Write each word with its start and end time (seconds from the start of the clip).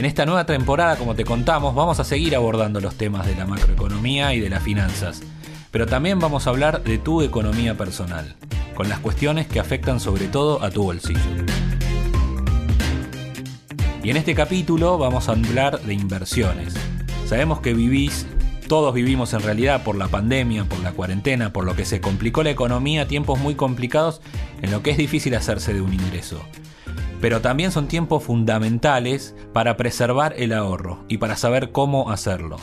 En 0.00 0.06
esta 0.06 0.24
nueva 0.24 0.46
temporada, 0.46 0.96
como 0.96 1.14
te 1.14 1.26
contamos, 1.26 1.74
vamos 1.74 2.00
a 2.00 2.04
seguir 2.04 2.34
abordando 2.34 2.80
los 2.80 2.94
temas 2.94 3.26
de 3.26 3.34
la 3.34 3.44
macroeconomía 3.44 4.32
y 4.32 4.40
de 4.40 4.48
las 4.48 4.62
finanzas, 4.62 5.20
pero 5.70 5.84
también 5.84 6.18
vamos 6.18 6.46
a 6.46 6.50
hablar 6.50 6.82
de 6.82 6.96
tu 6.96 7.20
economía 7.20 7.76
personal, 7.76 8.34
con 8.74 8.88
las 8.88 9.00
cuestiones 9.00 9.46
que 9.46 9.60
afectan 9.60 10.00
sobre 10.00 10.28
todo 10.28 10.62
a 10.62 10.70
tu 10.70 10.84
bolsillo. 10.84 11.20
Y 14.02 14.08
en 14.08 14.16
este 14.16 14.34
capítulo 14.34 14.96
vamos 14.96 15.28
a 15.28 15.32
hablar 15.32 15.78
de 15.82 15.92
inversiones. 15.92 16.72
Sabemos 17.26 17.60
que 17.60 17.74
vivís, 17.74 18.24
todos 18.68 18.94
vivimos 18.94 19.34
en 19.34 19.42
realidad 19.42 19.84
por 19.84 19.96
la 19.96 20.08
pandemia, 20.08 20.64
por 20.64 20.80
la 20.80 20.92
cuarentena, 20.92 21.52
por 21.52 21.66
lo 21.66 21.76
que 21.76 21.84
se 21.84 22.00
complicó 22.00 22.42
la 22.42 22.48
economía, 22.48 23.06
tiempos 23.06 23.38
muy 23.38 23.54
complicados 23.54 24.22
en 24.62 24.70
lo 24.70 24.82
que 24.82 24.92
es 24.92 24.96
difícil 24.96 25.34
hacerse 25.34 25.74
de 25.74 25.82
un 25.82 25.92
ingreso 25.92 26.40
pero 27.20 27.40
también 27.40 27.70
son 27.70 27.88
tiempos 27.88 28.24
fundamentales 28.24 29.34
para 29.52 29.76
preservar 29.76 30.34
el 30.36 30.52
ahorro 30.52 31.04
y 31.08 31.18
para 31.18 31.36
saber 31.36 31.70
cómo 31.70 32.10
hacerlo. 32.10 32.56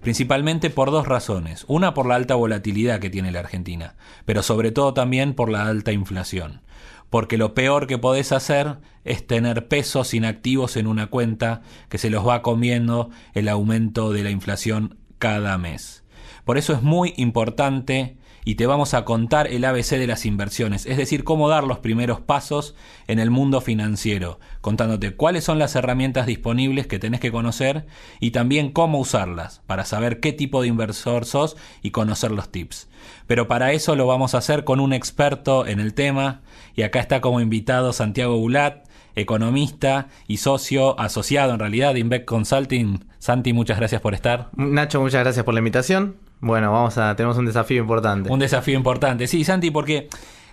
Principalmente 0.00 0.70
por 0.70 0.90
dos 0.90 1.08
razones. 1.08 1.64
Una 1.66 1.94
por 1.94 2.06
la 2.06 2.14
alta 2.14 2.36
volatilidad 2.36 3.00
que 3.00 3.10
tiene 3.10 3.32
la 3.32 3.40
Argentina, 3.40 3.96
pero 4.24 4.42
sobre 4.42 4.70
todo 4.70 4.94
también 4.94 5.34
por 5.34 5.50
la 5.50 5.66
alta 5.66 5.92
inflación. 5.92 6.62
Porque 7.10 7.38
lo 7.38 7.54
peor 7.54 7.86
que 7.86 7.98
podés 7.98 8.32
hacer 8.32 8.78
es 9.04 9.26
tener 9.26 9.66
pesos 9.66 10.14
inactivos 10.14 10.76
en 10.76 10.86
una 10.86 11.06
cuenta 11.08 11.62
que 11.88 11.98
se 11.98 12.10
los 12.10 12.26
va 12.26 12.42
comiendo 12.42 13.10
el 13.34 13.48
aumento 13.48 14.12
de 14.12 14.22
la 14.22 14.30
inflación 14.30 14.98
cada 15.18 15.58
mes. 15.58 16.04
Por 16.44 16.58
eso 16.58 16.72
es 16.74 16.82
muy 16.82 17.14
importante 17.16 18.17
y 18.48 18.54
te 18.54 18.66
vamos 18.66 18.94
a 18.94 19.04
contar 19.04 19.46
el 19.48 19.62
ABC 19.62 19.98
de 19.98 20.06
las 20.06 20.24
inversiones, 20.24 20.86
es 20.86 20.96
decir, 20.96 21.22
cómo 21.22 21.50
dar 21.50 21.64
los 21.64 21.80
primeros 21.80 22.22
pasos 22.22 22.74
en 23.06 23.18
el 23.18 23.30
mundo 23.30 23.60
financiero, 23.60 24.40
contándote 24.62 25.14
cuáles 25.14 25.44
son 25.44 25.58
las 25.58 25.76
herramientas 25.76 26.24
disponibles 26.24 26.86
que 26.86 26.98
tenés 26.98 27.20
que 27.20 27.30
conocer 27.30 27.84
y 28.20 28.30
también 28.30 28.72
cómo 28.72 29.00
usarlas 29.00 29.60
para 29.66 29.84
saber 29.84 30.20
qué 30.20 30.32
tipo 30.32 30.62
de 30.62 30.68
inversor 30.68 31.26
sos 31.26 31.58
y 31.82 31.90
conocer 31.90 32.30
los 32.30 32.50
tips. 32.50 32.88
Pero 33.26 33.48
para 33.48 33.72
eso 33.72 33.96
lo 33.96 34.06
vamos 34.06 34.34
a 34.34 34.38
hacer 34.38 34.64
con 34.64 34.80
un 34.80 34.94
experto 34.94 35.66
en 35.66 35.78
el 35.78 35.92
tema 35.92 36.40
y 36.74 36.84
acá 36.84 37.00
está 37.00 37.20
como 37.20 37.42
invitado 37.42 37.92
Santiago 37.92 38.38
Bulat, 38.38 38.88
economista 39.14 40.08
y 40.26 40.38
socio 40.38 40.98
asociado 40.98 41.52
en 41.52 41.58
realidad 41.58 41.92
de 41.92 42.00
Invec 42.00 42.24
Consulting. 42.24 43.04
Santi, 43.18 43.52
muchas 43.52 43.76
gracias 43.76 44.00
por 44.00 44.14
estar. 44.14 44.48
Nacho, 44.56 45.02
muchas 45.02 45.22
gracias 45.22 45.44
por 45.44 45.52
la 45.52 45.60
invitación. 45.60 46.27
Bueno, 46.40 46.72
vamos 46.72 46.98
a, 46.98 47.16
tenemos 47.16 47.36
un 47.38 47.46
desafío 47.46 47.80
importante. 47.80 48.30
Un 48.30 48.38
desafío 48.38 48.76
importante, 48.76 49.26
sí, 49.26 49.44
Santi, 49.44 49.70
porque 49.70 50.08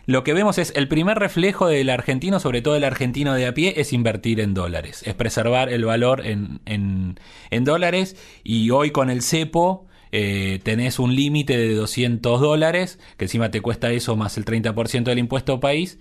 lo 0.08 0.23
que 0.23 0.33
vemos 0.33 0.58
es 0.58 0.72
el 0.75 0.88
primer 0.88 1.17
reflejo 1.17 1.67
del 1.67 1.89
argentino, 1.89 2.39
sobre 2.39 2.61
todo 2.61 2.75
el 2.75 2.83
argentino 2.83 3.33
de 3.33 3.47
a 3.47 3.53
pie, 3.53 3.73
es 3.77 3.94
invertir 3.94 4.39
en 4.39 4.53
dólares, 4.53 5.03
es 5.05 5.16
preservar 5.16 5.69
el 5.69 5.86
valor 5.86 6.25
en, 6.25 6.59
en, 6.66 7.19
en 7.50 7.64
dólares 7.64 8.16
y 8.44 8.69
hoy 8.69 8.92
con 8.92 9.09
el 9.09 9.22
cepo 9.22 9.88
eh, 10.11 10.59
tenés 10.64 11.00
un 11.00 11.16
límite 11.16 11.58
de 11.58 11.73
200 11.73 12.39
dólares, 12.39 12.99
que 13.17 13.26
encima 13.26 13.52
te 13.52 13.61
cuesta 13.61 13.92
eso 13.92 14.15
más 14.15 14.38
el 14.38 14.45
30% 14.45 15.04
del 15.04 15.20
impuesto 15.20 15.59
país, 15.59 15.99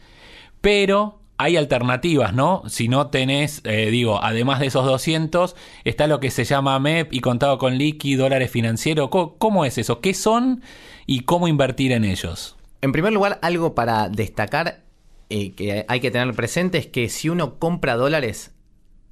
pero 0.60 1.23
hay 1.36 1.56
alternativas, 1.56 2.32
¿no? 2.34 2.62
Si 2.68 2.88
no 2.88 3.08
tenés, 3.08 3.60
eh, 3.64 3.90
digo, 3.90 4.22
además 4.22 4.60
de 4.60 4.66
esos 4.66 4.84
200, 4.84 5.56
está 5.84 6.06
lo 6.06 6.20
que 6.20 6.30
se 6.30 6.44
llama 6.44 6.78
MEP 6.78 7.12
y 7.12 7.20
contado 7.20 7.58
con 7.58 7.76
liqui, 7.76 8.14
dólares 8.14 8.50
financieros. 8.50 9.08
¿Cómo, 9.10 9.64
es 9.64 9.78
eso? 9.78 10.00
¿Qué 10.00 10.14
son 10.14 10.62
y 11.06 11.20
cómo 11.20 11.48
invertir 11.48 11.92
en 11.92 12.04
ellos? 12.04 12.56
En 12.82 12.92
primer 12.92 13.12
lugar, 13.12 13.38
algo 13.42 13.74
para 13.74 14.08
destacar 14.08 14.84
eh, 15.30 15.52
que 15.52 15.84
hay 15.88 16.00
que 16.00 16.10
tener 16.10 16.32
presente 16.34 16.78
es 16.78 16.86
que 16.86 17.08
si 17.08 17.28
uno 17.28 17.58
compra 17.58 17.96
dólares, 17.96 18.52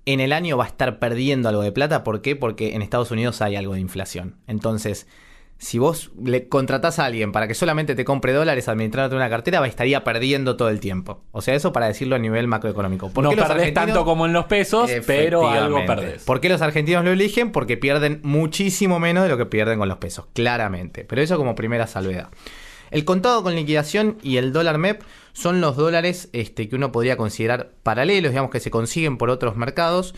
en 0.04 0.20
el 0.20 0.32
año 0.32 0.56
va 0.56 0.64
a 0.64 0.68
estar 0.68 0.98
perdiendo 0.98 1.48
algo 1.48 1.62
de 1.62 1.72
plata. 1.72 2.04
¿Por 2.04 2.22
qué? 2.22 2.36
Porque 2.36 2.74
en 2.74 2.82
Estados 2.82 3.10
Unidos 3.10 3.40
hay 3.42 3.56
algo 3.56 3.74
de 3.74 3.80
inflación. 3.80 4.36
Entonces, 4.46 5.06
si 5.62 5.78
vos 5.78 6.10
le 6.20 6.48
contratás 6.48 6.98
a 6.98 7.04
alguien 7.04 7.30
para 7.30 7.46
que 7.46 7.54
solamente 7.54 7.94
te 7.94 8.04
compre 8.04 8.32
dólares 8.32 8.68
administrándote 8.68 9.14
una 9.14 9.30
cartera, 9.30 9.64
estaría 9.64 10.02
perdiendo 10.02 10.56
todo 10.56 10.68
el 10.70 10.80
tiempo. 10.80 11.22
O 11.30 11.40
sea, 11.40 11.54
eso 11.54 11.72
para 11.72 11.86
decirlo 11.86 12.16
a 12.16 12.18
nivel 12.18 12.48
macroeconómico. 12.48 13.10
¿Por 13.10 13.22
no 13.22 13.30
perdés 13.30 13.72
tanto 13.72 14.04
como 14.04 14.26
en 14.26 14.32
los 14.32 14.46
pesos, 14.46 14.90
pero 15.06 15.48
algo 15.48 15.86
perdés. 15.86 16.24
¿Por 16.24 16.40
qué 16.40 16.48
los 16.48 16.62
argentinos 16.62 17.04
lo 17.04 17.12
eligen? 17.12 17.52
Porque 17.52 17.76
pierden 17.76 18.18
muchísimo 18.24 18.98
menos 18.98 19.22
de 19.22 19.28
lo 19.28 19.38
que 19.38 19.46
pierden 19.46 19.78
con 19.78 19.88
los 19.88 19.98
pesos, 19.98 20.26
claramente. 20.32 21.04
Pero 21.04 21.22
eso 21.22 21.36
como 21.36 21.54
primera 21.54 21.86
salvedad. 21.86 22.30
El 22.90 23.04
contado 23.04 23.44
con 23.44 23.54
liquidación 23.54 24.18
y 24.20 24.38
el 24.38 24.52
dólar 24.52 24.78
MEP 24.78 25.00
son 25.32 25.60
los 25.60 25.76
dólares 25.76 26.28
este, 26.32 26.68
que 26.68 26.74
uno 26.74 26.90
podría 26.90 27.16
considerar 27.16 27.70
paralelos, 27.84 28.32
digamos 28.32 28.50
que 28.50 28.58
se 28.58 28.72
consiguen 28.72 29.16
por 29.16 29.30
otros 29.30 29.54
mercados. 29.54 30.12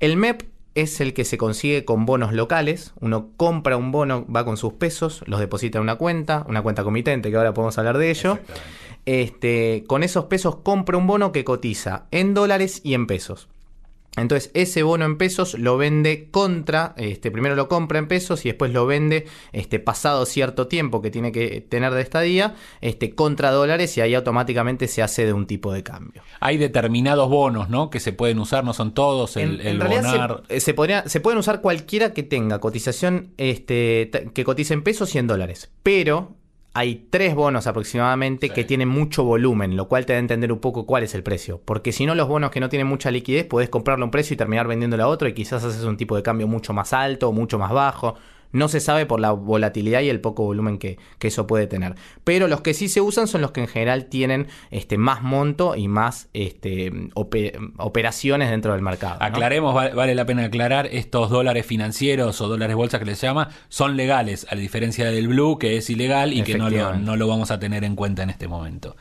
El 0.00 0.16
MEP 0.16 0.42
es 0.74 1.00
el 1.00 1.14
que 1.14 1.24
se 1.24 1.38
consigue 1.38 1.84
con 1.84 2.06
bonos 2.06 2.32
locales. 2.32 2.92
Uno 3.00 3.30
compra 3.36 3.76
un 3.76 3.92
bono, 3.92 4.26
va 4.34 4.44
con 4.44 4.56
sus 4.56 4.74
pesos, 4.74 5.22
los 5.26 5.40
deposita 5.40 5.78
en 5.78 5.82
una 5.82 5.96
cuenta, 5.96 6.44
una 6.48 6.62
cuenta 6.62 6.84
comitente, 6.84 7.30
que 7.30 7.36
ahora 7.36 7.54
podemos 7.54 7.78
hablar 7.78 7.98
de 7.98 8.10
ello. 8.10 8.38
Este, 9.06 9.84
con 9.86 10.02
esos 10.02 10.26
pesos 10.26 10.56
compra 10.56 10.96
un 10.96 11.06
bono 11.06 11.32
que 11.32 11.44
cotiza 11.44 12.06
en 12.10 12.34
dólares 12.34 12.80
y 12.84 12.94
en 12.94 13.06
pesos. 13.06 13.48
Entonces 14.16 14.50
ese 14.54 14.82
bono 14.82 15.04
en 15.04 15.18
pesos 15.18 15.54
lo 15.54 15.76
vende 15.76 16.28
contra, 16.30 16.94
este, 16.96 17.30
primero 17.30 17.54
lo 17.54 17.68
compra 17.68 18.00
en 18.00 18.08
pesos 18.08 18.44
y 18.44 18.48
después 18.48 18.72
lo 18.72 18.84
vende 18.84 19.26
este, 19.52 19.78
pasado 19.78 20.26
cierto 20.26 20.66
tiempo 20.66 21.00
que 21.00 21.10
tiene 21.10 21.30
que 21.30 21.60
tener 21.60 21.94
de 21.94 22.02
estadía 22.02 22.54
este, 22.80 23.14
contra 23.14 23.52
dólares 23.52 23.96
y 23.96 24.00
ahí 24.00 24.14
automáticamente 24.14 24.88
se 24.88 25.02
hace 25.02 25.26
de 25.26 25.32
un 25.32 25.46
tipo 25.46 25.72
de 25.72 25.84
cambio. 25.84 26.22
Hay 26.40 26.58
determinados 26.58 27.28
bonos 27.28 27.70
¿no? 27.70 27.88
que 27.88 28.00
se 28.00 28.12
pueden 28.12 28.40
usar, 28.40 28.64
no 28.64 28.72
son 28.72 28.94
todos, 28.94 29.36
el, 29.36 29.60
en, 29.64 29.78
bonar. 29.78 30.42
Se, 30.48 30.60
se, 30.60 30.74
podría, 30.74 31.08
se, 31.08 31.20
pueden 31.20 31.38
usar 31.38 31.60
cualquiera 31.60 32.12
que 32.12 32.24
tenga 32.24 32.58
cotización 32.58 33.32
este, 33.36 34.10
que 34.34 34.44
cotice 34.44 34.74
en 34.74 34.82
pesos 34.82 35.14
y 35.14 35.18
en 35.18 35.28
dólares, 35.28 35.70
pero 35.84 36.39
hay 36.72 37.06
tres 37.10 37.34
bonos 37.34 37.66
aproximadamente 37.66 38.50
que 38.50 38.64
tienen 38.64 38.88
mucho 38.88 39.24
volumen, 39.24 39.76
lo 39.76 39.88
cual 39.88 40.06
te 40.06 40.12
da 40.12 40.18
a 40.18 40.20
entender 40.20 40.52
un 40.52 40.60
poco 40.60 40.86
cuál 40.86 41.02
es 41.02 41.14
el 41.14 41.22
precio. 41.22 41.60
Porque 41.64 41.92
si 41.92 42.06
no, 42.06 42.14
los 42.14 42.28
bonos 42.28 42.50
que 42.50 42.60
no 42.60 42.68
tienen 42.68 42.86
mucha 42.86 43.10
liquidez, 43.10 43.44
puedes 43.44 43.68
comprarlo 43.68 44.04
a 44.04 44.06
un 44.06 44.10
precio 44.12 44.34
y 44.34 44.36
terminar 44.36 44.68
vendiéndolo 44.68 45.02
a 45.02 45.08
otro 45.08 45.28
y 45.28 45.34
quizás 45.34 45.64
haces 45.64 45.82
un 45.82 45.96
tipo 45.96 46.14
de 46.14 46.22
cambio 46.22 46.46
mucho 46.46 46.72
más 46.72 46.92
alto 46.92 47.28
o 47.28 47.32
mucho 47.32 47.58
más 47.58 47.72
bajo. 47.72 48.14
No 48.52 48.68
se 48.68 48.80
sabe 48.80 49.06
por 49.06 49.20
la 49.20 49.32
volatilidad 49.32 50.00
y 50.00 50.08
el 50.08 50.20
poco 50.20 50.44
volumen 50.44 50.78
que, 50.78 50.98
eso 51.20 51.46
puede 51.46 51.66
tener. 51.66 51.94
Pero 52.24 52.48
los 52.48 52.60
que 52.60 52.74
sí 52.74 52.88
se 52.88 53.00
usan 53.00 53.28
son 53.28 53.40
los 53.40 53.52
que 53.52 53.60
en 53.60 53.68
general 53.68 54.06
tienen 54.06 54.48
este, 54.70 54.98
más 54.98 55.22
monto 55.22 55.76
y 55.76 55.86
más 55.86 56.28
este, 56.32 56.92
operaciones 57.14 58.50
dentro 58.50 58.72
del 58.72 58.82
mercado. 58.82 59.18
Aclaremos, 59.20 59.74
vale, 59.74 60.14
la 60.14 60.26
pena 60.26 60.44
aclarar, 60.44 60.88
estos 60.90 61.30
dólares 61.30 61.64
financieros 61.66 62.40
o 62.40 62.48
dólares 62.48 62.74
bolsa 62.74 62.98
que 62.98 63.04
les 63.04 63.20
llama 63.20 63.50
son 63.68 63.96
legales, 63.96 64.46
a 64.50 64.56
diferencia 64.56 65.10
del 65.10 65.28
blue 65.28 65.58
que 65.58 65.76
es 65.76 65.88
ilegal 65.88 66.32
y 66.32 66.42
que 66.42 66.58
no 66.58 66.70
no 66.70 67.16
lo 67.16 67.28
vamos 67.28 67.50
a 67.50 67.58
tener 67.58 67.84
en 67.84 67.94
cuenta 67.94 68.22
en 68.22 68.30
este 68.30 68.48
momento. 68.48 68.96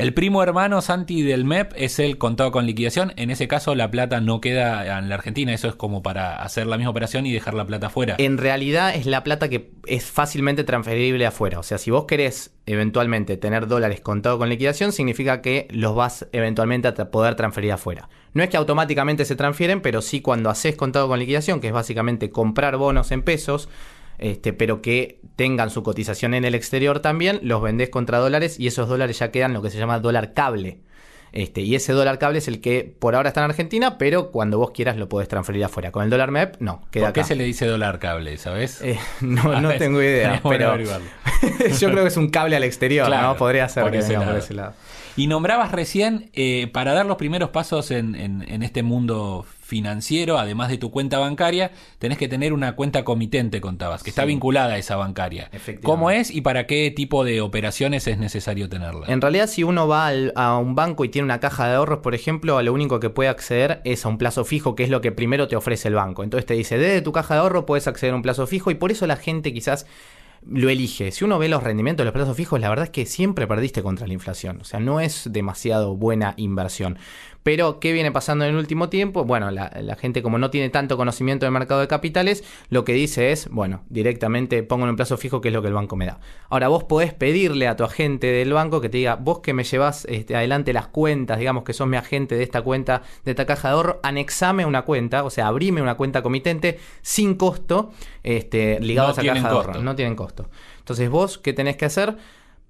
El 0.00 0.14
primo 0.14 0.42
hermano 0.42 0.80
Santi 0.80 1.20
del 1.20 1.44
MEP 1.44 1.74
es 1.76 1.98
el 1.98 2.16
contado 2.16 2.50
con 2.52 2.64
liquidación. 2.64 3.12
En 3.16 3.30
ese 3.30 3.48
caso, 3.48 3.74
la 3.74 3.90
plata 3.90 4.22
no 4.22 4.40
queda 4.40 4.98
en 4.98 5.10
la 5.10 5.14
Argentina. 5.16 5.52
Eso 5.52 5.68
es 5.68 5.74
como 5.74 6.02
para 6.02 6.42
hacer 6.42 6.66
la 6.66 6.78
misma 6.78 6.92
operación 6.92 7.26
y 7.26 7.32
dejar 7.32 7.52
la 7.52 7.66
plata 7.66 7.88
afuera. 7.88 8.14
En 8.16 8.38
realidad, 8.38 8.94
es 8.94 9.04
la 9.04 9.22
plata 9.22 9.50
que 9.50 9.72
es 9.84 10.06
fácilmente 10.06 10.64
transferible 10.64 11.26
afuera. 11.26 11.58
O 11.58 11.62
sea, 11.62 11.76
si 11.76 11.90
vos 11.90 12.06
querés 12.06 12.54
eventualmente 12.64 13.36
tener 13.36 13.66
dólares 13.66 14.00
contado 14.00 14.38
con 14.38 14.48
liquidación, 14.48 14.92
significa 14.92 15.42
que 15.42 15.68
los 15.70 15.94
vas 15.94 16.26
eventualmente 16.32 16.88
a 16.88 16.94
poder 17.10 17.34
transferir 17.34 17.72
afuera. 17.72 18.08
No 18.32 18.42
es 18.42 18.48
que 18.48 18.56
automáticamente 18.56 19.26
se 19.26 19.36
transfieren, 19.36 19.82
pero 19.82 20.00
sí 20.00 20.22
cuando 20.22 20.48
haces 20.48 20.76
contado 20.76 21.08
con 21.08 21.18
liquidación, 21.18 21.60
que 21.60 21.66
es 21.66 21.74
básicamente 21.74 22.30
comprar 22.30 22.78
bonos 22.78 23.12
en 23.12 23.20
pesos 23.20 23.68
este, 24.20 24.52
pero 24.52 24.80
que 24.82 25.18
tengan 25.36 25.70
su 25.70 25.82
cotización 25.82 26.34
en 26.34 26.44
el 26.44 26.54
exterior 26.54 27.00
también, 27.00 27.40
los 27.42 27.60
vendés 27.62 27.88
contra 27.90 28.18
dólares 28.18 28.60
y 28.60 28.66
esos 28.66 28.88
dólares 28.88 29.18
ya 29.18 29.30
quedan 29.30 29.52
lo 29.54 29.62
que 29.62 29.70
se 29.70 29.78
llama 29.78 29.98
dólar 29.98 30.32
cable. 30.34 30.78
Este, 31.32 31.60
y 31.60 31.76
ese 31.76 31.92
dólar 31.92 32.18
cable 32.18 32.38
es 32.38 32.48
el 32.48 32.60
que 32.60 32.92
por 32.98 33.14
ahora 33.14 33.28
está 33.28 33.40
en 33.44 33.50
Argentina, 33.50 33.98
pero 33.98 34.32
cuando 34.32 34.58
vos 34.58 34.72
quieras 34.72 34.96
lo 34.96 35.08
podés 35.08 35.28
transferir 35.28 35.64
afuera. 35.64 35.92
Con 35.92 36.02
el 36.02 36.10
dólar 36.10 36.32
MEP, 36.32 36.56
no, 36.60 36.82
queda 36.90 37.06
¿Por 37.06 37.12
qué 37.14 37.24
se 37.24 37.36
le 37.36 37.44
dice 37.44 37.66
dólar 37.66 38.00
cable, 38.00 38.36
sabes? 38.36 38.82
Eh, 38.82 38.98
no, 39.20 39.60
no 39.60 39.70
tengo 39.78 40.02
idea, 40.02 40.40
pero 40.42 40.76
yo 41.80 41.90
creo 41.90 42.02
que 42.02 42.08
es 42.08 42.16
un 42.16 42.30
cable 42.30 42.56
al 42.56 42.64
exterior, 42.64 43.08
¿no? 43.08 43.36
Podría 43.36 43.68
ser 43.68 43.84
por 43.84 43.94
ese 43.94 44.54
lado. 44.54 44.74
Y 45.16 45.26
nombrabas 45.28 45.70
recién, 45.72 46.30
eh, 46.34 46.68
para 46.72 46.94
dar 46.94 47.06
los 47.06 47.16
primeros 47.16 47.50
pasos 47.50 47.90
en, 47.90 48.14
en- 48.14 48.44
en 48.48 48.62
este 48.62 48.82
mundo 48.82 49.44
financiero, 49.70 50.36
además 50.38 50.68
de 50.68 50.76
tu 50.78 50.90
cuenta 50.90 51.18
bancaria, 51.20 51.70
tenés 52.00 52.18
que 52.18 52.26
tener 52.28 52.52
una 52.52 52.74
cuenta 52.74 53.04
comitente, 53.04 53.60
contabas, 53.60 54.02
que 54.02 54.10
está 54.10 54.24
vinculada 54.24 54.74
a 54.74 54.78
esa 54.78 54.96
bancaria. 54.96 55.48
¿Cómo 55.82 56.10
es 56.10 56.30
y 56.32 56.40
para 56.40 56.66
qué 56.66 56.90
tipo 56.90 57.24
de 57.24 57.40
operaciones 57.40 58.06
es 58.08 58.18
necesario 58.18 58.68
tenerla? 58.68 59.06
En 59.06 59.20
realidad, 59.20 59.46
si 59.46 59.62
uno 59.62 59.86
va 59.86 60.08
al- 60.08 60.32
a 60.34 60.58
un 60.58 60.74
banco 60.74 61.04
y 61.04 61.08
tiene 61.08 61.24
una 61.24 61.38
caja 61.40 61.68
de 61.68 61.76
ahorros, 61.76 62.00
por 62.00 62.14
ejemplo, 62.16 62.58
a 62.58 62.62
lo 62.64 62.72
único 62.72 62.98
que 62.98 63.10
puede 63.10 63.30
acceder 63.30 63.80
es 63.84 64.04
a 64.04 64.08
un 64.08 64.18
plazo 64.18 64.44
fijo, 64.44 64.74
que 64.74 64.82
es 64.82 64.90
lo 64.90 65.00
que 65.00 65.12
primero 65.12 65.46
te 65.46 65.54
ofrece 65.54 65.86
el 65.88 65.94
banco. 65.94 66.24
Entonces 66.24 66.46
te 66.46 66.54
dice, 66.54 66.76
desde 66.76 67.00
tu 67.00 67.12
caja 67.12 67.34
de 67.34 67.40
ahorro 67.40 67.64
puedes 67.64 67.86
acceder 67.86 68.12
a 68.12 68.16
un 68.16 68.22
plazo 68.22 68.46
fijo 68.48 68.72
y 68.72 68.74
por 68.74 68.90
eso 68.90 69.06
la 69.06 69.16
gente 69.16 69.52
quizás 69.54 69.86
lo 70.46 70.70
elige. 70.70 71.12
Si 71.12 71.22
uno 71.22 71.38
ve 71.38 71.50
los 71.50 71.62
rendimientos 71.62 72.02
de 72.02 72.06
los 72.06 72.14
plazos 72.14 72.34
fijos, 72.34 72.58
la 72.60 72.70
verdad 72.70 72.84
es 72.86 72.90
que 72.90 73.04
siempre 73.04 73.46
perdiste 73.46 73.82
contra 73.82 74.06
la 74.06 74.14
inflación. 74.14 74.58
O 74.62 74.64
sea, 74.64 74.80
no 74.80 74.98
es 74.98 75.28
demasiado 75.30 75.94
buena 75.96 76.32
inversión. 76.38 76.96
Pero, 77.42 77.80
¿qué 77.80 77.92
viene 77.92 78.12
pasando 78.12 78.44
en 78.44 78.50
el 78.50 78.56
último 78.56 78.88
tiempo? 78.88 79.24
Bueno, 79.24 79.50
la, 79.50 79.72
la 79.82 79.96
gente 79.96 80.22
como 80.22 80.38
no 80.38 80.50
tiene 80.50 80.68
tanto 80.68 80.96
conocimiento 80.96 81.46
del 81.46 81.52
mercado 81.52 81.80
de 81.80 81.88
capitales, 81.88 82.44
lo 82.68 82.84
que 82.84 82.92
dice 82.92 83.32
es, 83.32 83.48
bueno, 83.50 83.82
directamente 83.88 84.62
pongo 84.62 84.84
en 84.84 84.90
un 84.90 84.96
plazo 84.96 85.16
fijo 85.16 85.40
que 85.40 85.48
es 85.48 85.54
lo 85.54 85.62
que 85.62 85.68
el 85.68 85.74
banco 85.74 85.96
me 85.96 86.06
da. 86.06 86.20
Ahora, 86.50 86.68
vos 86.68 86.84
podés 86.84 87.14
pedirle 87.14 87.66
a 87.66 87.76
tu 87.76 87.84
agente 87.84 88.26
del 88.26 88.52
banco 88.52 88.80
que 88.80 88.88
te 88.88 88.98
diga, 88.98 89.16
vos 89.16 89.40
que 89.40 89.54
me 89.54 89.64
llevas 89.64 90.04
este, 90.06 90.36
adelante 90.36 90.72
las 90.72 90.88
cuentas, 90.88 91.38
digamos 91.38 91.64
que 91.64 91.72
sos 91.72 91.86
mi 91.88 91.96
agente 91.96 92.34
de 92.34 92.42
esta 92.42 92.62
cuenta, 92.62 93.02
de 93.24 93.30
esta 93.30 93.46
caja 93.46 93.68
de 93.68 93.74
ahorro, 93.74 94.00
anexame 94.02 94.66
una 94.66 94.82
cuenta, 94.82 95.24
o 95.24 95.30
sea, 95.30 95.46
abrime 95.46 95.80
una 95.80 95.94
cuenta 95.96 96.22
comitente 96.22 96.78
sin 97.02 97.34
costo, 97.36 97.92
este, 98.22 98.78
ligado 98.80 99.08
No 99.08 99.10
a 99.10 99.12
esa 99.12 99.22
caja 99.22 99.48
de 99.48 99.54
costo. 99.54 99.70
ahorro. 99.70 99.82
No 99.82 99.96
tienen 99.96 100.14
costo. 100.14 100.50
Entonces, 100.78 101.08
vos, 101.08 101.38
¿qué 101.38 101.52
tenés 101.52 101.76
que 101.76 101.86
hacer? 101.86 102.16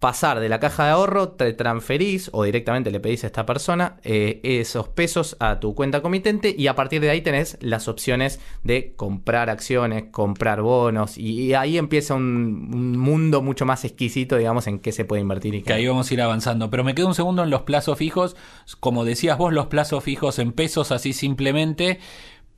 Pasar 0.00 0.40
de 0.40 0.48
la 0.48 0.58
caja 0.60 0.86
de 0.86 0.90
ahorro, 0.90 1.28
te 1.28 1.52
transferís 1.52 2.30
o 2.32 2.44
directamente 2.44 2.90
le 2.90 3.00
pedís 3.00 3.22
a 3.24 3.26
esta 3.28 3.44
persona 3.46 3.98
eh, 4.02 4.40
esos 4.42 4.88
pesos 4.88 5.36
a 5.40 5.60
tu 5.60 5.74
cuenta 5.74 6.00
comitente 6.00 6.54
y 6.56 6.66
a 6.68 6.74
partir 6.74 7.02
de 7.02 7.10
ahí 7.10 7.20
tenés 7.20 7.58
las 7.60 7.86
opciones 7.86 8.40
de 8.64 8.94
comprar 8.96 9.50
acciones, 9.50 10.04
comprar 10.10 10.62
bonos 10.62 11.18
y, 11.18 11.42
y 11.42 11.54
ahí 11.54 11.76
empieza 11.76 12.14
un, 12.14 12.70
un 12.74 12.96
mundo 12.98 13.42
mucho 13.42 13.66
más 13.66 13.84
exquisito, 13.84 14.36
digamos, 14.38 14.66
en 14.66 14.78
qué 14.78 14.90
se 14.90 15.04
puede 15.04 15.20
invertir 15.22 15.54
y 15.54 15.62
Que 15.64 15.64
qué. 15.64 15.72
ahí 15.74 15.86
vamos 15.86 16.10
a 16.10 16.14
ir 16.14 16.22
avanzando. 16.22 16.70
Pero 16.70 16.82
me 16.82 16.94
quedo 16.94 17.06
un 17.06 17.14
segundo 17.14 17.44
en 17.44 17.50
los 17.50 17.62
plazos 17.62 17.98
fijos. 17.98 18.36
Como 18.80 19.04
decías 19.04 19.36
vos, 19.36 19.52
los 19.52 19.66
plazos 19.66 20.02
fijos 20.02 20.38
en 20.38 20.52
pesos, 20.52 20.92
así 20.92 21.12
simplemente 21.12 22.00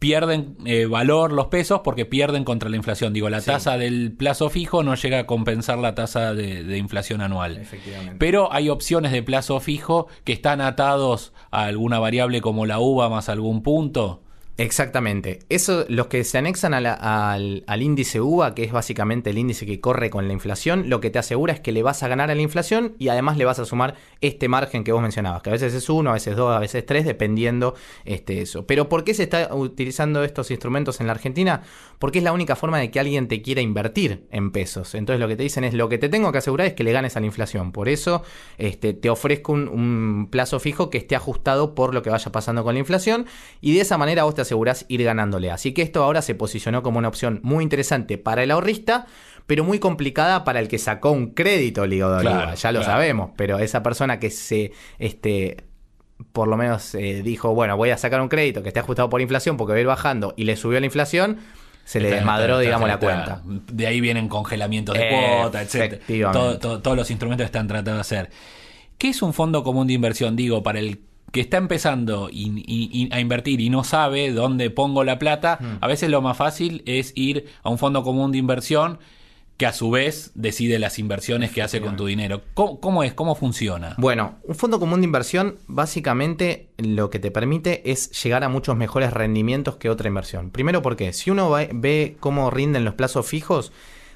pierden 0.03 0.57
eh, 0.67 0.87
valor 0.87 1.33
los 1.33 1.47
pesos 1.47 1.81
porque 1.85 2.05
pierden 2.05 2.43
contra 2.43 2.69
la 2.69 2.77
inflación. 2.77 3.13
Digo, 3.13 3.31
la 3.31 3.41
Sí. 3.41 3.47
tasa 3.47 3.79
del 3.79 4.11
plazo 4.13 4.51
fijo 4.51 4.83
no 4.83 4.97
llega 4.97 5.21
a 5.21 5.27
compensar 5.27 5.79
la 5.79 5.95
tasa 5.95 6.35
de, 6.35 6.65
de 6.65 6.77
inflación 6.77 7.21
anual. 7.21 7.57
Efectivamente. 7.57 8.17
Pero 8.19 8.53
hay 8.53 8.69
opciones 8.69 9.13
de 9.13 9.23
plazo 9.23 9.61
fijo 9.61 10.09
que 10.25 10.33
están 10.33 10.61
atados 10.61 11.33
a 11.53 11.67
alguna 11.67 12.01
variable 12.01 12.41
como 12.41 12.67
la 12.67 12.81
uva 12.81 13.09
más 13.09 13.29
algún 13.29 13.63
punto. 13.63 14.25
Exactamente. 14.59 15.39
Eso, 15.49 15.87
los 15.89 16.09
que 16.09 16.23
se 16.25 16.37
anexan 16.37 16.75
al, 16.75 17.65
al 17.67 17.83
índice 17.83 18.21
UVA, 18.21 18.55
que 18.55 18.65
es 18.65 18.73
básicamente 18.73 19.31
el 19.31 19.39
índice 19.39 19.65
que 19.65 19.81
corre 19.81 20.11
con 20.11 20.29
la 20.29 20.35
inflación, 20.35 20.91
lo 20.91 21.01
que 21.01 21.11
te 21.11 21.19
asegura 21.19 21.55
es 21.55 21.61
que 21.61 21.73
le 21.73 21.83
vas 21.83 22.03
a 22.03 22.09
ganar 22.09 22.31
a 22.31 22.35
la 22.35 22.43
inflación 22.43 22.95
y 22.99 23.09
además 23.09 23.39
le 23.39 23.47
vas 23.47 23.59
a 23.59 23.65
sumar 23.65 23.95
este 24.21 24.49
margen 24.49 24.85
que 24.85 24.93
vos 24.93 25.01
mencionabas, 25.01 25.41
que 25.43 25.49
a 25.49 25.53
veces 25.53 25.73
es 25.73 25.89
uno, 25.89 26.11
a 26.11 26.15
veces 26.15 26.37
dos, 26.37 26.55
a 26.55 26.59
veces 26.59 26.85
tres, 26.85 27.07
dependiendo 27.07 27.75
este, 28.05 28.43
eso. 28.43 28.67
Pero 28.67 28.91
¿por 28.91 29.05
qué 29.05 29.15
se 29.15 29.23
está 29.23 29.55
utilizando 29.55 30.23
estos 30.23 30.51
instrumentos 30.51 31.01
en 31.01 31.07
la 31.07 31.13
Argentina? 31.15 31.63
Porque 31.99 32.19
es 32.19 32.25
la 32.25 32.33
única 32.33 32.55
forma 32.55 32.79
de 32.79 32.91
que 32.91 33.01
alguien 33.01 33.29
te 33.29 33.41
quiera 33.41 33.63
invertir 33.63 34.27
en 34.31 34.51
pesos. 34.51 34.95
Entonces 34.95 35.19
lo 35.19 35.29
que 35.29 35.37
te 35.37 35.45
dicen 35.45 35.65
es, 35.65 35.73
lo 35.73 35.89
que 35.89 35.97
te 35.97 36.11
tengo 36.11 36.31
que 36.31 36.39
asegurar 36.39 36.67
es 36.67 36.75
que 36.75 36.85
le 36.85 36.93
ganes 36.93 37.17
a 37.17 37.21
la 37.21 37.27
inflación. 37.27 37.73
Por 37.73 37.89
eso 37.89 38.23
este, 38.59 38.93
te 38.93 39.09
ofrezco 39.09 39.53
un, 39.53 39.69
un 39.69 40.29
plazo 40.31 40.61
fijo 40.61 40.91
que 40.91 40.99
esté 40.99 41.17
ajustado 41.17 41.75
por 41.75 41.95
lo 41.95 42.03
que 42.03 42.11
vaya 42.11 42.31
pasando 42.31 42.63
con 42.65 42.75
la 42.75 42.81
inflación 42.81 43.25
y 43.63 43.75
de 43.75 43.81
esa 43.81 43.97
manera 43.97 44.25
vos 44.25 44.35
te 44.35 44.43
asegurás 44.53 44.85
ir 44.89 45.03
ganándole. 45.03 45.51
Así 45.51 45.73
que 45.73 45.83
esto 45.83 46.05
ahora 46.05 46.21
se 46.23 46.35
posicionó 46.35 46.83
como 46.83 46.99
una 46.99 47.09
opción 47.09 47.41
muy 47.43 47.63
interesante 47.65 48.19
para 48.19 48.43
el 48.43 48.51
ahorrista, 48.51 49.07
pero 49.47 49.65
muy 49.65 49.79
complicada 49.79 50.45
para 50.45 50.61
el 50.61 50.69
que 50.69 50.79
sacó 50.79 51.11
un 51.11 51.31
crédito 51.31 51.87
ligado 51.87 52.21
Claro, 52.21 52.43
IVA. 52.45 52.55
Ya 52.55 52.73
lo 52.73 52.81
claro. 52.81 52.93
sabemos, 52.93 53.31
pero 53.37 53.59
esa 53.59 53.83
persona 53.83 54.19
que 54.19 54.31
se... 54.31 54.73
Este, 54.99 55.65
por 56.33 56.47
lo 56.47 56.57
menos 56.57 56.95
eh, 56.95 57.23
dijo, 57.25 57.53
bueno, 57.55 57.77
voy 57.77 57.91
a 57.91 57.99
sacar 57.99 58.21
un 58.21 58.29
crédito 58.29 58.63
que 58.63 58.69
esté 58.69 58.79
ajustado 58.81 59.09
por 59.09 59.21
inflación 59.21 59.57
porque 59.57 59.73
va 59.73 59.79
a 59.79 59.81
ir 59.81 59.87
bajando 59.89 60.35
y 60.37 60.45
le 60.45 60.55
subió 60.57 60.79
la 60.79 60.87
inflación, 60.87 61.39
se 61.85 61.99
le 61.99 62.09
Está- 62.09 62.17
desmadró, 62.19 62.53
está- 62.61 62.63
digamos, 62.63 62.89
la 62.89 62.99
cuenta. 62.99 63.43
De 63.73 63.87
ahí 63.89 64.01
vienen 64.01 64.29
congelamientos 64.29 64.97
de 64.97 65.09
cuota, 65.09 65.63
etc. 65.63 66.01
todos 66.31 66.97
los 66.97 67.11
instrumentos 67.11 67.45
están 67.47 67.67
tratando 67.67 67.95
de 67.95 68.01
hacer. 68.03 68.31
¿Qué 68.99 69.09
es 69.09 69.21
un 69.23 69.33
fondo 69.35 69.65
común 69.65 69.89
de 69.89 69.95
inversión? 69.95 70.37
Digo, 70.37 70.63
para 70.63 70.79
el 70.79 71.01
que 71.33 71.41
está 71.41 71.57
empezando 71.57 72.27
a 72.27 73.21
invertir 73.21 73.61
y 73.61 73.71
no 73.71 73.85
sabe 73.85 74.33
dónde 74.33 74.71
pongo 74.71 75.03
la 75.03 75.19
plata, 75.19 75.59
Hmm. 75.61 75.79
a 75.81 75.87
veces 75.87 76.11
lo 76.11 76.23
más 76.23 76.37
fácil 76.37 76.83
es 76.87 77.13
ir 77.17 77.47
a 77.63 77.71
un 77.71 77.79
fondo 77.79 78.03
común 78.03 78.33
de 78.33 78.39
inversión 78.39 78.99
que 79.57 79.67
a 79.67 79.73
su 79.73 79.91
vez 79.91 80.33
decide 80.35 80.79
las 80.79 80.99
inversiones 80.99 81.53
que 81.53 81.63
hace 81.63 81.81
con 81.81 81.97
tu 81.97 82.07
dinero. 82.07 82.43
¿Cómo, 82.55 82.81
cómo 82.81 83.05
es? 83.05 83.15
¿Cómo 83.15 83.35
funciona? 83.35 83.95
Bueno, 83.99 84.37
un 84.43 84.55
fondo 84.57 84.81
común 84.81 85.01
de 85.01 85.05
inversión 85.07 85.57
básicamente 85.69 86.69
lo 86.79 87.11
que 87.11 87.19
te 87.19 87.31
permite 87.31 87.91
es 87.91 88.11
llegar 88.23 88.45
a 88.45 88.49
muchos 88.49 88.77
mejores 88.77 89.13
rendimientos 89.13 89.77
que 89.77 89.89
otra 89.89 90.09
inversión. 90.09 90.51
Primero 90.51 90.83
porque 90.83 91.13
si 91.13 91.31
uno 91.31 91.51
ve 91.51 92.17
cómo 92.19 92.51
rinden 92.51 92.85
los 92.85 92.95
plazos 92.95 93.27
fijos, 93.27 93.73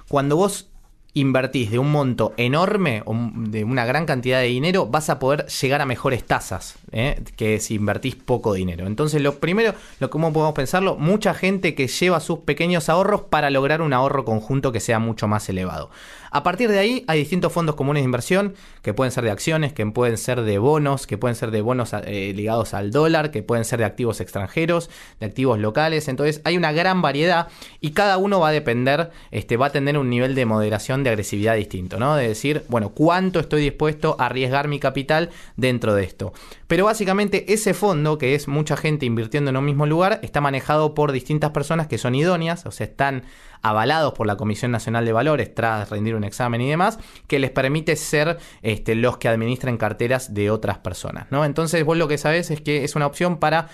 cuando 0.08 0.36
vos 0.36 0.68
invertís 1.12 1.70
de 1.70 1.78
un 1.78 1.92
monto 1.92 2.34
enorme 2.36 3.02
o 3.06 3.14
de 3.36 3.64
una 3.64 3.86
gran 3.86 4.04
cantidad 4.04 4.40
de 4.40 4.48
dinero, 4.48 4.86
vas 4.86 5.08
a 5.08 5.18
poder 5.18 5.46
llegar 5.46 5.80
a 5.80 5.86
mejores 5.86 6.24
tasas 6.24 6.76
¿eh? 6.92 7.22
que 7.36 7.60
si 7.60 7.74
invertís 7.74 8.16
poco 8.16 8.52
dinero. 8.52 8.86
Entonces, 8.86 9.22
lo 9.22 9.38
primero, 9.38 9.74
lo 10.00 10.10
cómo 10.10 10.32
podemos 10.32 10.54
pensarlo, 10.54 10.96
mucha 10.96 11.34
gente 11.34 11.74
que 11.74 11.88
lleva 11.88 12.20
sus 12.20 12.40
pequeños 12.40 12.88
ahorros 12.88 13.22
para 13.22 13.50
lograr 13.50 13.82
un 13.82 13.92
ahorro 13.92 14.24
conjunto 14.24 14.72
que 14.72 14.80
sea 14.80 14.98
mucho 14.98 15.28
más 15.28 15.48
elevado. 15.48 15.90
A 16.30 16.42
partir 16.42 16.70
de 16.70 16.78
ahí 16.78 17.04
hay 17.06 17.20
distintos 17.20 17.52
fondos 17.52 17.76
comunes 17.76 18.02
de 18.02 18.04
inversión 18.04 18.54
que 18.82 18.92
pueden 18.92 19.10
ser 19.10 19.24
de 19.24 19.30
acciones, 19.30 19.72
que 19.72 19.86
pueden 19.86 20.18
ser 20.18 20.42
de 20.42 20.58
bonos, 20.58 21.06
que 21.06 21.16
pueden 21.16 21.34
ser 21.34 21.50
de 21.50 21.62
bonos 21.62 21.92
eh, 21.94 22.32
ligados 22.34 22.74
al 22.74 22.90
dólar, 22.90 23.30
que 23.30 23.42
pueden 23.42 23.64
ser 23.64 23.78
de 23.78 23.86
activos 23.86 24.20
extranjeros, 24.20 24.90
de 25.18 25.26
activos 25.26 25.58
locales. 25.58 26.08
Entonces 26.08 26.42
hay 26.44 26.58
una 26.58 26.72
gran 26.72 27.00
variedad 27.00 27.48
y 27.80 27.92
cada 27.92 28.18
uno 28.18 28.40
va 28.40 28.48
a 28.48 28.52
depender, 28.52 29.10
este, 29.30 29.56
va 29.56 29.66
a 29.66 29.72
tener 29.72 29.96
un 29.96 30.10
nivel 30.10 30.34
de 30.34 30.44
moderación 30.44 31.04
de 31.04 31.10
agresividad 31.10 31.56
distinto, 31.56 31.98
¿no? 31.98 32.16
De 32.16 32.28
decir, 32.28 32.64
bueno, 32.68 32.90
cuánto 32.90 33.40
estoy 33.40 33.62
dispuesto 33.62 34.16
a 34.18 34.26
arriesgar 34.26 34.68
mi 34.68 34.78
capital 34.78 35.30
dentro 35.56 35.94
de 35.94 36.04
esto. 36.04 36.34
Básicamente 36.84 37.52
ese 37.52 37.74
fondo, 37.74 38.18
que 38.18 38.34
es 38.34 38.48
mucha 38.48 38.76
gente 38.76 39.06
invirtiendo 39.06 39.50
en 39.50 39.56
un 39.56 39.64
mismo 39.64 39.86
lugar, 39.86 40.20
está 40.22 40.40
manejado 40.40 40.94
por 40.94 41.12
distintas 41.12 41.50
personas 41.50 41.86
que 41.86 41.98
son 41.98 42.14
idóneas, 42.14 42.66
o 42.66 42.70
sea, 42.70 42.86
están 42.86 43.24
avalados 43.62 44.12
por 44.14 44.26
la 44.26 44.36
Comisión 44.36 44.70
Nacional 44.70 45.04
de 45.04 45.12
Valores 45.12 45.54
tras 45.54 45.90
rendir 45.90 46.14
un 46.14 46.24
examen 46.24 46.60
y 46.60 46.68
demás, 46.68 46.98
que 47.26 47.38
les 47.38 47.50
permite 47.50 47.96
ser 47.96 48.38
este, 48.62 48.94
los 48.94 49.18
que 49.18 49.28
administran 49.28 49.76
carteras 49.76 50.34
de 50.34 50.50
otras 50.50 50.78
personas, 50.78 51.26
¿no? 51.30 51.44
Entonces 51.44 51.84
vos 51.84 51.96
lo 51.96 52.08
que 52.08 52.18
sabés 52.18 52.50
es 52.50 52.60
que 52.60 52.84
es 52.84 52.96
una 52.96 53.06
opción 53.06 53.38
para, 53.38 53.68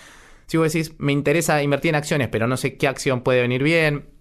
si 0.46 0.56
vos 0.56 0.72
decís, 0.72 0.94
me 0.98 1.12
interesa 1.12 1.62
invertir 1.62 1.90
en 1.90 1.96
acciones, 1.96 2.28
pero 2.28 2.46
no 2.46 2.56
sé 2.56 2.76
qué 2.76 2.88
acción 2.88 3.22
puede 3.22 3.42
venir 3.42 3.62
bien, 3.62 4.11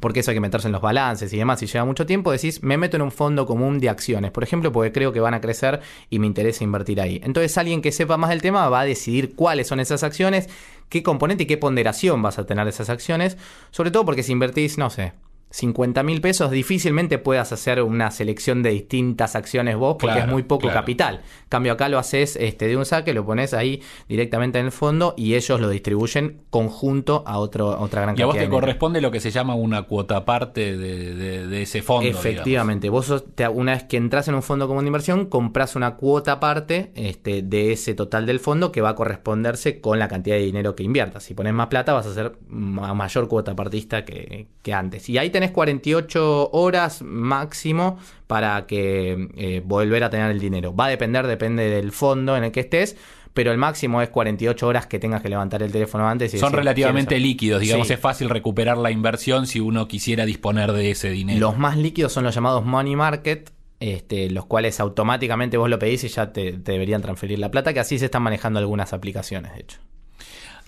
porque 0.00 0.20
eso 0.20 0.30
hay 0.30 0.36
que 0.36 0.40
meterse 0.40 0.68
en 0.68 0.72
los 0.72 0.82
balances 0.82 1.32
y 1.32 1.36
demás, 1.36 1.62
y 1.62 1.66
lleva 1.66 1.84
mucho 1.84 2.06
tiempo, 2.06 2.32
decís, 2.32 2.62
me 2.62 2.76
meto 2.76 2.96
en 2.96 3.02
un 3.02 3.12
fondo 3.12 3.46
común 3.46 3.78
de 3.78 3.88
acciones, 3.88 4.30
por 4.30 4.42
ejemplo, 4.42 4.72
porque 4.72 4.92
creo 4.92 5.12
que 5.12 5.20
van 5.20 5.34
a 5.34 5.40
crecer 5.40 5.80
y 6.10 6.18
me 6.18 6.26
interesa 6.26 6.64
invertir 6.64 7.00
ahí. 7.00 7.20
Entonces 7.24 7.56
alguien 7.58 7.82
que 7.82 7.92
sepa 7.92 8.16
más 8.16 8.30
del 8.30 8.42
tema 8.42 8.68
va 8.68 8.80
a 8.80 8.84
decidir 8.84 9.34
cuáles 9.34 9.66
son 9.66 9.80
esas 9.80 10.02
acciones, 10.02 10.48
qué 10.88 11.02
componente 11.02 11.44
y 11.44 11.46
qué 11.46 11.56
ponderación 11.56 12.22
vas 12.22 12.38
a 12.38 12.46
tener 12.46 12.64
de 12.64 12.70
esas 12.70 12.90
acciones, 12.90 13.36
sobre 13.70 13.90
todo 13.90 14.04
porque 14.04 14.22
si 14.22 14.32
invertís, 14.32 14.78
no 14.78 14.90
sé, 14.90 15.12
50 15.56 16.02
mil 16.02 16.20
pesos, 16.20 16.50
difícilmente 16.50 17.16
puedas 17.16 17.50
hacer 17.50 17.80
una 17.82 18.10
selección 18.10 18.62
de 18.62 18.70
distintas 18.70 19.34
acciones 19.36 19.74
vos 19.76 19.96
porque 19.98 20.16
Claro, 20.16 20.26
es 20.28 20.32
muy 20.32 20.42
poco 20.42 20.62
claro. 20.62 20.74
capital. 20.80 21.22
Cambio 21.48 21.72
acá 21.72 21.88
lo 21.88 21.98
haces 21.98 22.36
este, 22.36 22.66
de 22.68 22.76
un 22.76 22.84
saque, 22.84 23.14
lo 23.14 23.24
pones 23.24 23.54
ahí 23.54 23.80
directamente 24.06 24.58
en 24.58 24.66
el 24.66 24.72
fondo 24.72 25.14
y 25.16 25.34
ellos 25.34 25.58
lo 25.58 25.70
distribuyen 25.70 26.42
conjunto 26.50 27.24
a 27.26 27.38
otro, 27.38 27.72
a 27.72 27.80
otra 27.80 28.02
gran 28.02 28.18
Y 28.18 28.22
a 28.22 28.26
vos 28.26 28.34
cantidad 28.34 28.50
te 28.50 28.54
corresponde 28.54 29.00
lo 29.00 29.10
que 29.10 29.18
se 29.20 29.30
llama 29.30 29.54
una 29.54 29.84
cuota 29.84 30.26
parte 30.26 30.76
de, 30.76 31.14
de- 31.14 31.46
de 31.46 31.62
ese 31.62 31.80
fondo. 31.80 32.02
digamos. 32.02 32.24
Efectivamente, 32.26 32.88
vos 32.90 33.06
sos- 33.06 33.24
te- 33.34 33.48
una 33.48 33.72
vez 33.72 33.84
que 33.84 33.96
entras 33.96 34.28
en 34.28 34.34
un 34.34 34.42
fondo 34.42 34.68
común 34.68 34.84
de 34.84 34.88
inversión, 34.88 35.24
compras 35.24 35.74
una 35.74 35.94
cuota 35.96 36.32
aparte 36.32 36.92
este, 36.94 37.40
de 37.40 37.72
ese 37.72 37.94
total 37.94 38.26
del 38.26 38.40
fondo 38.40 38.72
que 38.72 38.82
va 38.82 38.90
a 38.90 38.94
corresponderse 38.94 39.80
con 39.80 39.98
la 39.98 40.08
cantidad 40.08 40.36
de 40.36 40.42
dinero 40.42 40.74
que 40.76 40.82
inviertas. 40.82 41.22
Si 41.24 41.32
pones 41.32 41.54
más 41.54 41.68
plata, 41.68 41.94
vas 41.94 42.06
a 42.18 42.32
ma- 42.48 42.92
mayor 42.92 43.26
cuota 43.28 43.56
partista 43.56 44.04
que, 44.04 44.48
que 44.60 44.74
antes. 44.74 45.08
Y 45.08 45.16
ahí 45.16 45.30
tenés 45.30 45.45
48 45.50 46.50
horas 46.52 47.02
máximo 47.02 47.98
para 48.26 48.66
que 48.66 49.28
eh, 49.36 49.62
volver 49.64 50.04
a 50.04 50.10
tener 50.10 50.30
el 50.30 50.40
dinero. 50.40 50.74
Va 50.74 50.86
a 50.86 50.88
depender, 50.88 51.26
depende 51.26 51.68
del 51.70 51.92
fondo 51.92 52.36
en 52.36 52.44
el 52.44 52.52
que 52.52 52.60
estés. 52.60 52.96
Pero 53.34 53.52
el 53.52 53.58
máximo 53.58 54.00
es 54.00 54.08
48 54.08 54.66
horas 54.66 54.86
que 54.86 54.98
tengas 54.98 55.20
que 55.20 55.28
levantar 55.28 55.62
el 55.62 55.70
teléfono 55.70 56.08
antes. 56.08 56.32
Y 56.32 56.38
Son 56.38 56.48
decir, 56.52 56.58
relativamente 56.60 57.16
"Quiero- 57.16 57.22
líquidos, 57.26 57.60
digamos, 57.60 57.86
Sí. 57.86 57.92
es 57.92 58.00
fácil 58.00 58.30
recuperar 58.30 58.78
la 58.78 58.90
inversión 58.90 59.46
si 59.46 59.60
uno 59.60 59.86
quisiera 59.88 60.24
disponer 60.24 60.72
de 60.72 60.90
ese 60.92 61.10
dinero. 61.10 61.38
Los 61.40 61.58
más 61.58 61.76
líquidos 61.76 62.12
son 62.14 62.24
los 62.24 62.34
llamados 62.34 62.64
money 62.64 62.96
market, 62.96 63.52
este, 63.78 64.30
los 64.30 64.46
cuales 64.46 64.80
automáticamente 64.80 65.58
vos 65.58 65.68
lo 65.68 65.78
pedís 65.78 66.02
y 66.04 66.08
ya 66.08 66.32
te, 66.32 66.52
te 66.52 66.72
deberían 66.72 67.02
transferir 67.02 67.38
la 67.38 67.50
plata, 67.50 67.74
que 67.74 67.80
así 67.80 67.98
se 67.98 68.06
están 68.06 68.22
manejando 68.22 68.58
algunas 68.58 68.94
aplicaciones, 68.94 69.52
de 69.52 69.60
hecho. 69.60 69.80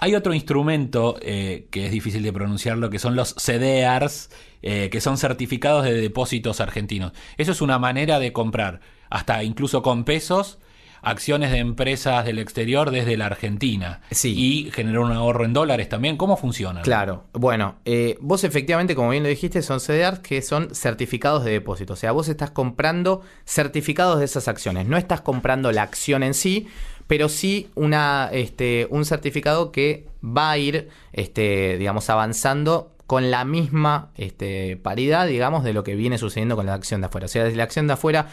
Hay 0.00 0.14
otro 0.14 0.32
instrumento 0.32 1.16
eh, 1.20 1.66
que 1.70 1.86
es 1.86 1.92
difícil 1.92 2.22
de 2.22 2.32
pronunciarlo, 2.32 2.88
que 2.88 2.98
son 2.98 3.16
los 3.16 3.34
CDRs, 3.34 4.30
eh, 4.62 4.90
que 4.90 5.00
son 5.00 5.18
certificados 5.18 5.84
de 5.84 5.94
depósitos 5.94 6.60
argentinos. 6.60 7.12
Eso 7.36 7.52
es 7.52 7.60
una 7.60 7.78
manera 7.78 8.20
de 8.20 8.32
comprar, 8.32 8.80
hasta 9.10 9.42
incluso 9.42 9.82
con 9.82 10.04
pesos, 10.04 10.58
acciones 11.02 11.50
de 11.50 11.58
empresas 11.58 12.24
del 12.24 12.38
exterior 12.38 12.90
desde 12.90 13.16
la 13.16 13.26
Argentina. 13.26 14.00
Sí. 14.10 14.34
Y 14.36 14.70
generar 14.70 15.00
un 15.00 15.12
ahorro 15.12 15.44
en 15.44 15.52
dólares 15.52 15.88
también. 15.88 16.16
¿Cómo 16.16 16.36
funciona? 16.36 16.82
Claro. 16.82 17.24
Bueno, 17.32 17.76
eh, 17.84 18.16
vos 18.20 18.44
efectivamente, 18.44 18.94
como 18.94 19.10
bien 19.10 19.22
lo 19.22 19.28
dijiste, 19.28 19.62
son 19.62 19.80
CDRs 19.80 20.20
que 20.20 20.42
son 20.42 20.74
certificados 20.74 21.44
de 21.44 21.52
depósito. 21.52 21.94
O 21.94 21.96
sea, 21.96 22.12
vos 22.12 22.28
estás 22.28 22.50
comprando 22.50 23.22
certificados 23.44 24.18
de 24.18 24.24
esas 24.24 24.48
acciones. 24.48 24.86
No 24.86 24.96
estás 24.96 25.20
comprando 25.20 25.72
la 25.72 25.82
acción 25.82 26.22
en 26.22 26.34
sí, 26.34 26.68
pero 27.08 27.28
sí 27.28 27.70
una, 27.74 28.28
este, 28.32 28.86
un 28.90 29.04
certificado 29.04 29.72
que 29.72 30.06
va 30.22 30.52
a 30.52 30.58
ir, 30.58 30.90
este, 31.12 31.76
digamos, 31.78 32.08
avanzando 32.10 32.92
con 33.08 33.30
la 33.30 33.46
misma 33.46 34.10
este, 34.16 34.76
paridad, 34.76 35.26
digamos, 35.26 35.64
de 35.64 35.72
lo 35.72 35.82
que 35.82 35.96
viene 35.96 36.18
sucediendo 36.18 36.54
con 36.54 36.66
la 36.66 36.74
acción 36.74 37.00
de 37.00 37.06
afuera. 37.06 37.24
O 37.24 37.28
sea, 37.28 37.44
desde 37.44 37.56
la 37.56 37.64
acción 37.64 37.86
de 37.86 37.94
afuera 37.94 38.28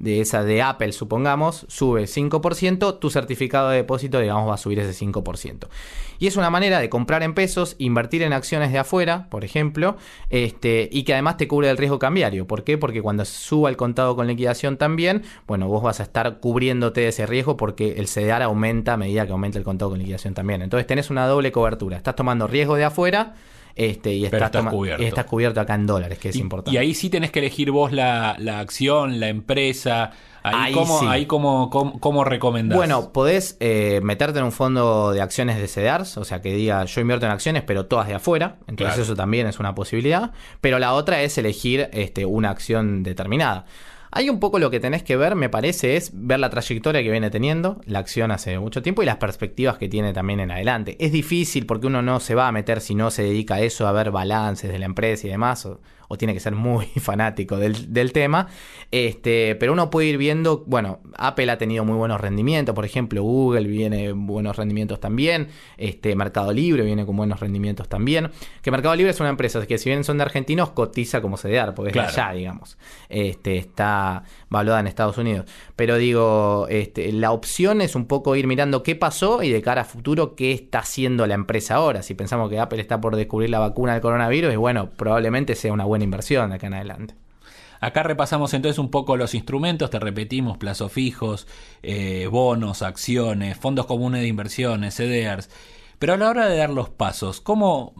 de 0.00 0.20
esa 0.20 0.42
de 0.42 0.62
Apple, 0.62 0.92
supongamos, 0.92 1.66
sube 1.68 2.04
5%, 2.04 2.98
tu 2.98 3.10
certificado 3.10 3.68
de 3.68 3.76
depósito, 3.76 4.18
digamos, 4.18 4.48
va 4.48 4.54
a 4.54 4.58
subir 4.58 4.80
ese 4.80 5.06
5%. 5.06 5.68
Y 6.18 6.26
es 6.26 6.36
una 6.36 6.50
manera 6.50 6.80
de 6.80 6.88
comprar 6.88 7.22
en 7.22 7.34
pesos, 7.34 7.76
invertir 7.78 8.22
en 8.22 8.32
acciones 8.32 8.72
de 8.72 8.78
afuera, 8.78 9.28
por 9.30 9.44
ejemplo, 9.44 9.96
este, 10.30 10.88
y 10.90 11.04
que 11.04 11.12
además 11.12 11.36
te 11.36 11.46
cubre 11.46 11.70
el 11.70 11.76
riesgo 11.76 11.98
cambiario. 11.98 12.46
¿Por 12.46 12.64
qué? 12.64 12.78
Porque 12.78 13.02
cuando 13.02 13.24
suba 13.24 13.68
el 13.68 13.76
contado 13.76 14.16
con 14.16 14.26
liquidación 14.26 14.78
también, 14.78 15.22
bueno, 15.46 15.68
vos 15.68 15.82
vas 15.82 16.00
a 16.00 16.02
estar 16.02 16.40
cubriéndote 16.40 17.02
de 17.02 17.08
ese 17.08 17.26
riesgo 17.26 17.56
porque 17.56 17.92
el 17.98 18.06
CDR 18.06 18.42
aumenta 18.42 18.94
a 18.94 18.96
medida 18.96 19.26
que 19.26 19.32
aumenta 19.32 19.58
el 19.58 19.64
contado 19.64 19.90
con 19.90 19.98
liquidación 19.98 20.32
también. 20.34 20.62
Entonces 20.62 20.86
tenés 20.86 21.10
una 21.10 21.26
doble 21.26 21.52
cobertura. 21.52 21.96
Estás 21.96 22.16
tomando 22.16 22.46
riesgo 22.46 22.76
de 22.76 22.84
afuera 22.84 23.34
este, 23.88 24.12
y 24.12 24.24
estás, 24.24 24.42
estás 24.42 24.66
cubierto. 24.66 25.02
y 25.02 25.06
estás 25.06 25.24
cubierto 25.24 25.60
acá 25.60 25.74
en 25.74 25.86
dólares, 25.86 26.18
que 26.18 26.28
es 26.30 26.36
Y- 26.36 26.40
importante. 26.40 26.74
Y 26.74 26.78
ahí 26.78 26.94
sí 26.94 27.08
tenés 27.10 27.30
que 27.30 27.38
elegir 27.38 27.70
vos 27.70 27.92
la, 27.92 28.36
la 28.38 28.60
acción, 28.60 29.18
la 29.20 29.28
empresa. 29.28 30.10
Ahí, 30.42 30.54
Ahí 30.68 30.72
cómo, 30.72 31.00
sí. 31.00 31.06
ahí 31.06 31.26
cómo, 31.26 31.68
cómo, 31.68 32.00
cómo 32.00 32.24
recomendás. 32.24 32.76
Bueno, 32.76 33.12
podés 33.12 33.58
eh, 33.60 34.00
meterte 34.02 34.38
en 34.38 34.46
un 34.46 34.52
fondo 34.52 35.12
de 35.12 35.20
acciones 35.20 35.58
de 35.58 35.68
CDRs, 35.68 36.16
o 36.16 36.24
sea 36.24 36.40
que 36.40 36.54
diga 36.54 36.82
yo 36.86 37.00
invierto 37.02 37.26
en 37.26 37.32
acciones, 37.32 37.62
pero 37.66 37.84
todas 37.86 38.08
de 38.08 38.14
afuera. 38.14 38.56
Entonces 38.62 38.94
Claro. 38.94 39.02
eso 39.02 39.14
también 39.14 39.46
es 39.46 39.58
una 39.58 39.74
posibilidad. 39.74 40.32
Pero 40.62 40.78
la 40.78 40.94
otra 40.94 41.20
es 41.22 41.36
elegir 41.36 41.90
este, 41.92 42.24
una 42.24 42.48
acción 42.50 43.02
determinada. 43.02 43.66
Hay 44.12 44.28
un 44.28 44.40
poco 44.40 44.58
lo 44.58 44.72
que 44.72 44.80
tenés 44.80 45.04
que 45.04 45.16
ver, 45.16 45.36
me 45.36 45.48
parece, 45.48 45.96
es 45.96 46.10
ver 46.12 46.40
la 46.40 46.50
trayectoria 46.50 47.00
que 47.00 47.12
viene 47.12 47.30
teniendo 47.30 47.80
la 47.86 48.00
acción 48.00 48.32
hace 48.32 48.58
mucho 48.58 48.82
tiempo 48.82 49.02
y 49.02 49.06
las 49.06 49.18
perspectivas 49.18 49.78
que 49.78 49.88
tiene 49.88 50.12
también 50.12 50.40
en 50.40 50.50
adelante. 50.50 50.96
Es 50.98 51.12
difícil 51.12 51.64
porque 51.64 51.86
uno 51.86 52.02
no 52.02 52.18
se 52.18 52.34
va 52.34 52.48
a 52.48 52.52
meter 52.52 52.80
si 52.80 52.96
no 52.96 53.12
se 53.12 53.22
dedica 53.22 53.54
a 53.54 53.60
eso, 53.60 53.86
a 53.86 53.92
ver 53.92 54.10
balances 54.10 54.72
de 54.72 54.80
la 54.80 54.86
empresa 54.86 55.28
y 55.28 55.30
demás, 55.30 55.68
o 56.12 56.18
tiene 56.18 56.34
que 56.34 56.40
ser 56.40 56.56
muy 56.56 56.86
fanático 57.00 57.56
del, 57.56 57.92
del 57.92 58.12
tema. 58.12 58.48
Este, 58.90 59.54
pero 59.54 59.72
uno 59.72 59.90
puede 59.90 60.08
ir 60.08 60.18
viendo, 60.18 60.64
bueno, 60.66 60.98
Apple 61.16 61.48
ha 61.52 61.56
tenido 61.56 61.84
muy 61.84 61.94
buenos 61.94 62.20
rendimientos, 62.20 62.74
por 62.74 62.84
ejemplo, 62.84 63.22
Google 63.22 63.68
viene 63.68 64.10
buenos 64.10 64.56
rendimientos 64.56 64.98
también, 64.98 65.46
este, 65.76 66.16
Mercado 66.16 66.52
Libre 66.52 66.82
viene 66.82 67.06
con 67.06 67.16
buenos 67.16 67.38
rendimientos 67.38 67.88
también. 67.88 68.32
Que 68.60 68.72
Mercado 68.72 68.96
Libre 68.96 69.12
es 69.12 69.20
una 69.20 69.28
empresa 69.28 69.64
que 69.64 69.78
si 69.78 69.88
bien 69.88 70.02
son 70.02 70.18
de 70.18 70.24
argentinos, 70.24 70.70
cotiza 70.70 71.20
como 71.20 71.36
CDR, 71.36 71.74
porque 71.74 71.90
es 71.90 71.94
de 71.94 72.00
allá, 72.00 72.32
digamos. 72.32 72.76
Este, 73.08 73.56
está 73.56 74.24
valuada 74.50 74.80
en 74.80 74.88
Estados 74.88 75.16
Unidos. 75.16 75.46
Pero 75.76 75.96
digo, 75.96 76.66
este, 76.68 77.10
la 77.12 77.32
opción 77.32 77.80
es 77.80 77.94
un 77.94 78.06
poco 78.06 78.36
ir 78.36 78.46
mirando 78.46 78.82
qué 78.82 78.96
pasó 78.96 79.42
y 79.42 79.50
de 79.50 79.62
cara 79.62 79.82
a 79.82 79.84
futuro 79.84 80.34
qué 80.34 80.52
está 80.52 80.80
haciendo 80.80 81.26
la 81.26 81.34
empresa 81.34 81.76
ahora. 81.76 82.02
Si 82.02 82.14
pensamos 82.14 82.50
que 82.50 82.58
Apple 82.58 82.80
está 82.80 83.00
por 83.00 83.16
descubrir 83.16 83.48
la 83.48 83.60
vacuna 83.60 83.92
del 83.92 84.02
coronavirus, 84.02 84.54
bueno, 84.56 84.90
probablemente 84.90 85.54
sea 85.54 85.72
una 85.72 85.84
buena 85.84 86.04
inversión 86.04 86.50
de 86.50 86.56
acá 86.56 86.66
en 86.66 86.74
adelante. 86.74 87.14
Acá 87.80 88.02
repasamos 88.02 88.52
entonces 88.52 88.78
un 88.78 88.90
poco 88.90 89.16
los 89.16 89.34
instrumentos, 89.34 89.88
te 89.88 89.98
repetimos, 89.98 90.58
plazos 90.58 90.92
fijos, 90.92 91.46
eh, 91.82 92.28
bonos, 92.30 92.82
acciones, 92.82 93.56
fondos 93.56 93.86
comunes 93.86 94.20
de 94.20 94.26
inversiones, 94.26 94.96
CDRs. 94.96 95.48
Pero 95.98 96.12
a 96.14 96.16
la 96.18 96.28
hora 96.28 96.46
de 96.46 96.58
dar 96.58 96.70
los 96.70 96.90
pasos, 96.90 97.40
¿cómo... 97.40 97.94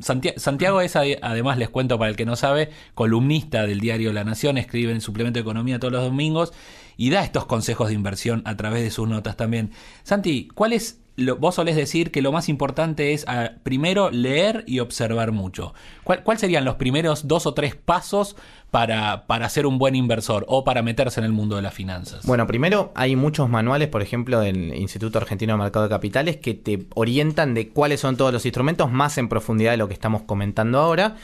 Santia- 0.00 0.34
Santiago 0.36 0.80
es, 0.80 0.96
ade- 0.96 1.18
además 1.22 1.58
les 1.58 1.68
cuento 1.68 1.98
para 1.98 2.10
el 2.10 2.16
que 2.16 2.26
no 2.26 2.36
sabe, 2.36 2.70
columnista 2.94 3.66
del 3.66 3.80
diario 3.80 4.12
La 4.12 4.24
Nación, 4.24 4.58
escribe 4.58 4.92
en 4.92 5.00
Suplemento 5.00 5.38
de 5.38 5.42
Economía 5.42 5.78
todos 5.78 5.92
los 5.92 6.02
domingos 6.02 6.52
y 6.96 7.10
da 7.10 7.22
estos 7.24 7.46
consejos 7.46 7.88
de 7.88 7.94
inversión 7.94 8.42
a 8.44 8.56
través 8.56 8.82
de 8.82 8.90
sus 8.90 9.08
notas 9.08 9.36
también. 9.36 9.70
Santi, 10.02 10.48
¿cuál 10.54 10.72
es 10.72 11.00
lo- 11.16 11.36
vos 11.36 11.54
solés 11.56 11.76
decir 11.76 12.10
que 12.10 12.22
lo 12.22 12.30
más 12.32 12.48
importante 12.48 13.12
es 13.12 13.24
ah, 13.28 13.52
primero 13.62 14.10
leer 14.10 14.64
y 14.66 14.80
observar 14.80 15.32
mucho. 15.32 15.74
¿Cuál, 16.04 16.22
cuál 16.22 16.38
serían 16.38 16.64
los 16.64 16.76
primeros 16.76 17.26
dos 17.26 17.46
o 17.46 17.54
tres 17.54 17.74
pasos 17.74 18.36
para, 18.70 19.26
para 19.26 19.48
ser 19.48 19.66
un 19.66 19.78
buen 19.78 19.94
inversor 19.94 20.44
o 20.48 20.64
para 20.64 20.82
meterse 20.82 21.20
en 21.20 21.24
el 21.26 21.32
mundo 21.32 21.56
de 21.56 21.62
las 21.62 21.72
finanzas? 21.74 22.26
Bueno, 22.26 22.46
primero 22.46 22.92
hay 22.94 23.16
muchos 23.16 23.48
manuales, 23.48 23.88
por 23.88 24.02
ejemplo, 24.02 24.40
del 24.40 24.74
Instituto 24.74 25.18
Argentino 25.18 25.54
de 25.54 25.58
Mercado 25.62 25.84
de 25.86 25.90
Capitales, 25.90 26.36
que 26.36 26.54
te 26.54 26.86
orientan 26.94 27.54
de 27.54 27.68
cuáles 27.70 28.00
son 28.00 28.16
todos 28.16 28.32
los 28.32 28.44
instrumentos 28.44 28.90
más 28.92 29.16
en 29.18 29.28
profundidad 29.28 29.70
de 29.70 29.76
lo 29.78 29.88
que 29.88 29.94
estamos 29.94 30.22
comentando 30.22 30.78
ahora. 30.78 31.16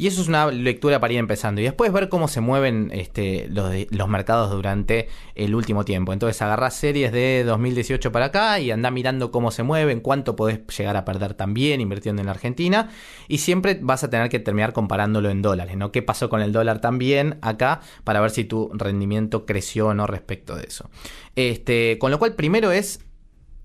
Y 0.00 0.06
eso 0.06 0.22
es 0.22 0.28
una 0.28 0.50
lectura 0.50 0.98
para 0.98 1.12
ir 1.12 1.18
empezando. 1.18 1.60
Y 1.60 1.64
después 1.64 1.92
ver 1.92 2.08
cómo 2.08 2.26
se 2.26 2.40
mueven 2.40 2.90
este, 2.90 3.48
los, 3.50 3.70
los 3.90 4.08
mercados 4.08 4.50
durante 4.50 5.10
el 5.34 5.54
último 5.54 5.84
tiempo. 5.84 6.14
Entonces 6.14 6.40
agarrás 6.40 6.72
series 6.72 7.12
de 7.12 7.44
2018 7.44 8.10
para 8.10 8.24
acá 8.24 8.58
y 8.60 8.70
andá 8.70 8.90
mirando 8.90 9.30
cómo 9.30 9.50
se 9.50 9.62
mueven, 9.62 10.00
cuánto 10.00 10.36
podés 10.36 10.66
llegar 10.74 10.96
a 10.96 11.04
perder 11.04 11.34
también 11.34 11.82
invirtiendo 11.82 12.22
en 12.22 12.26
la 12.26 12.32
Argentina. 12.32 12.88
Y 13.28 13.38
siempre 13.38 13.78
vas 13.78 14.02
a 14.02 14.08
tener 14.08 14.30
que 14.30 14.38
terminar 14.38 14.72
comparándolo 14.72 15.28
en 15.28 15.42
dólares, 15.42 15.76
¿no? 15.76 15.92
¿Qué 15.92 16.00
pasó 16.00 16.30
con 16.30 16.40
el 16.40 16.50
dólar 16.50 16.80
también 16.80 17.36
acá 17.42 17.82
para 18.02 18.22
ver 18.22 18.30
si 18.30 18.44
tu 18.44 18.70
rendimiento 18.72 19.44
creció 19.44 19.88
o 19.88 19.94
no 19.94 20.06
respecto 20.06 20.56
de 20.56 20.64
eso? 20.66 20.88
Este, 21.36 21.98
con 21.98 22.10
lo 22.10 22.18
cual, 22.18 22.36
primero 22.36 22.72
es 22.72 23.00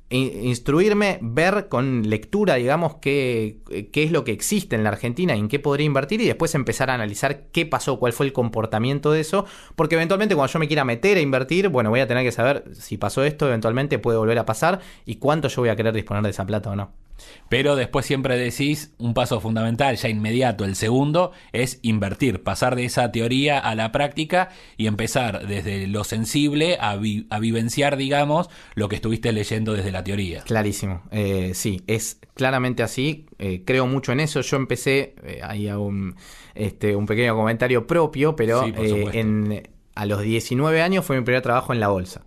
instruirme, 0.09 1.17
ver 1.21 1.67
con 1.67 2.09
lectura, 2.09 2.55
digamos, 2.55 2.97
qué, 2.97 3.57
qué 3.91 4.03
es 4.03 4.11
lo 4.11 4.23
que 4.23 4.31
existe 4.31 4.75
en 4.75 4.83
la 4.83 4.89
Argentina 4.89 5.35
y 5.35 5.39
en 5.39 5.47
qué 5.47 5.59
podría 5.59 5.85
invertir 5.85 6.21
y 6.21 6.25
después 6.25 6.53
empezar 6.53 6.89
a 6.89 6.93
analizar 6.93 7.47
qué 7.51 7.65
pasó, 7.65 7.97
cuál 7.99 8.13
fue 8.13 8.27
el 8.27 8.33
comportamiento 8.33 9.11
de 9.11 9.21
eso, 9.21 9.45
porque 9.75 9.95
eventualmente 9.95 10.35
cuando 10.35 10.53
yo 10.53 10.59
me 10.59 10.67
quiera 10.67 10.85
meter 10.85 11.17
a 11.17 11.21
invertir, 11.21 11.69
bueno, 11.69 11.89
voy 11.89 12.01
a 12.01 12.07
tener 12.07 12.23
que 12.23 12.31
saber 12.31 12.63
si 12.73 12.97
pasó 12.97 13.23
esto, 13.23 13.47
eventualmente 13.47 13.97
puede 13.97 14.17
volver 14.17 14.37
a 14.37 14.45
pasar 14.45 14.79
y 15.05 15.15
cuánto 15.15 15.47
yo 15.47 15.61
voy 15.61 15.69
a 15.69 15.75
querer 15.75 15.93
disponer 15.93 16.23
de 16.23 16.29
esa 16.29 16.45
plata 16.45 16.69
o 16.69 16.75
no. 16.75 17.04
Pero 17.49 17.75
después 17.75 18.05
siempre 18.05 18.37
decís 18.37 18.93
un 18.97 19.13
paso 19.13 19.39
fundamental, 19.39 19.95
ya 19.95 20.09
inmediato, 20.09 20.65
el 20.65 20.75
segundo, 20.75 21.31
es 21.53 21.79
invertir, 21.81 22.43
pasar 22.43 22.75
de 22.75 22.85
esa 22.85 23.11
teoría 23.11 23.59
a 23.59 23.75
la 23.75 23.91
práctica 23.91 24.49
y 24.77 24.87
empezar 24.87 25.47
desde 25.47 25.87
lo 25.87 26.03
sensible 26.03 26.77
a, 26.79 26.95
vi- 26.97 27.27
a 27.29 27.39
vivenciar, 27.39 27.97
digamos, 27.97 28.49
lo 28.75 28.89
que 28.89 28.95
estuviste 28.97 29.31
leyendo 29.31 29.73
desde 29.73 29.91
la 29.91 30.03
teoría. 30.03 30.43
Clarísimo, 30.43 31.03
eh, 31.11 31.51
sí, 31.53 31.81
es 31.87 32.19
claramente 32.33 32.83
así, 32.83 33.25
eh, 33.39 33.63
creo 33.65 33.87
mucho 33.87 34.11
en 34.11 34.19
eso, 34.19 34.41
yo 34.41 34.57
empecé, 34.57 35.15
eh, 35.23 35.39
ahí 35.43 35.67
hago 35.67 35.85
un, 35.85 36.15
este, 36.53 36.95
un 36.95 37.05
pequeño 37.05 37.35
comentario 37.35 37.87
propio, 37.87 38.35
pero 38.35 38.63
Sí, 38.65 38.73
eh, 38.77 39.09
en, 39.13 39.69
a 39.95 40.05
los 40.05 40.21
19 40.21 40.81
años 40.81 41.05
fue 41.05 41.17
mi 41.17 41.23
primer 41.23 41.41
trabajo 41.41 41.71
en 41.73 41.79
la 41.79 41.87
bolsa. 41.87 42.23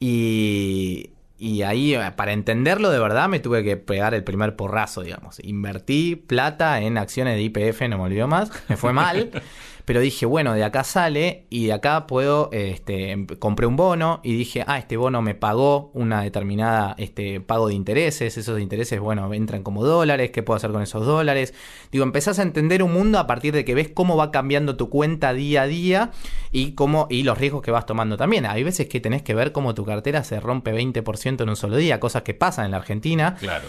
Y, 0.00 1.10
y 1.42 1.62
ahí, 1.62 1.96
eh, 1.96 2.12
para 2.14 2.32
entenderlo 2.32 2.88
de 2.90 3.00
verdad, 3.00 3.28
me 3.28 3.40
tuve 3.40 3.64
que 3.64 3.76
pegar 3.76 4.14
el 4.14 4.22
primer 4.22 4.54
porrazo, 4.54 5.02
digamos. 5.02 5.40
Invertí 5.42 6.14
plata 6.14 6.80
en 6.80 6.96
acciones 6.96 7.34
de 7.34 7.42
IPF, 7.42 7.88
no 7.88 7.98
me 7.98 8.04
olvido 8.04 8.28
más, 8.28 8.52
me 8.68 8.76
fue 8.76 8.92
mal. 8.92 9.28
Pero 9.84 10.00
dije, 10.00 10.26
bueno, 10.26 10.54
de 10.54 10.64
acá 10.64 10.84
sale 10.84 11.46
y 11.50 11.66
de 11.66 11.72
acá 11.72 12.06
puedo, 12.06 12.50
este, 12.52 13.10
em- 13.10 13.26
compré 13.26 13.66
un 13.66 13.76
bono 13.76 14.20
y 14.22 14.34
dije, 14.36 14.64
ah, 14.66 14.78
este 14.78 14.96
bono 14.96 15.22
me 15.22 15.34
pagó 15.34 15.90
una 15.94 16.22
determinada 16.22 16.94
este, 16.98 17.40
pago 17.40 17.68
de 17.68 17.74
intereses, 17.74 18.36
esos 18.36 18.60
intereses, 18.60 19.00
bueno, 19.00 19.32
entran 19.34 19.62
como 19.62 19.84
dólares, 19.84 20.30
¿qué 20.30 20.42
puedo 20.42 20.56
hacer 20.56 20.70
con 20.70 20.82
esos 20.82 21.04
dólares? 21.04 21.54
Digo, 21.90 22.04
empezás 22.04 22.38
a 22.38 22.42
entender 22.42 22.82
un 22.82 22.92
mundo 22.92 23.18
a 23.18 23.26
partir 23.26 23.52
de 23.54 23.64
que 23.64 23.74
ves 23.74 23.88
cómo 23.92 24.16
va 24.16 24.30
cambiando 24.30 24.76
tu 24.76 24.88
cuenta 24.88 25.32
día 25.32 25.62
a 25.62 25.66
día 25.66 26.10
y 26.50 26.72
cómo, 26.72 27.06
y 27.10 27.22
los 27.22 27.38
riesgos 27.38 27.62
que 27.62 27.70
vas 27.70 27.86
tomando 27.86 28.16
también. 28.16 28.46
Hay 28.46 28.62
veces 28.62 28.88
que 28.88 29.00
tenés 29.00 29.22
que 29.22 29.34
ver 29.34 29.52
cómo 29.52 29.74
tu 29.74 29.84
cartera 29.84 30.24
se 30.24 30.40
rompe 30.40 30.72
20% 30.72 31.42
en 31.42 31.48
un 31.48 31.56
solo 31.56 31.76
día, 31.76 32.00
cosas 32.00 32.22
que 32.22 32.34
pasan 32.34 32.66
en 32.66 32.70
la 32.72 32.76
Argentina. 32.78 33.36
Claro. 33.38 33.68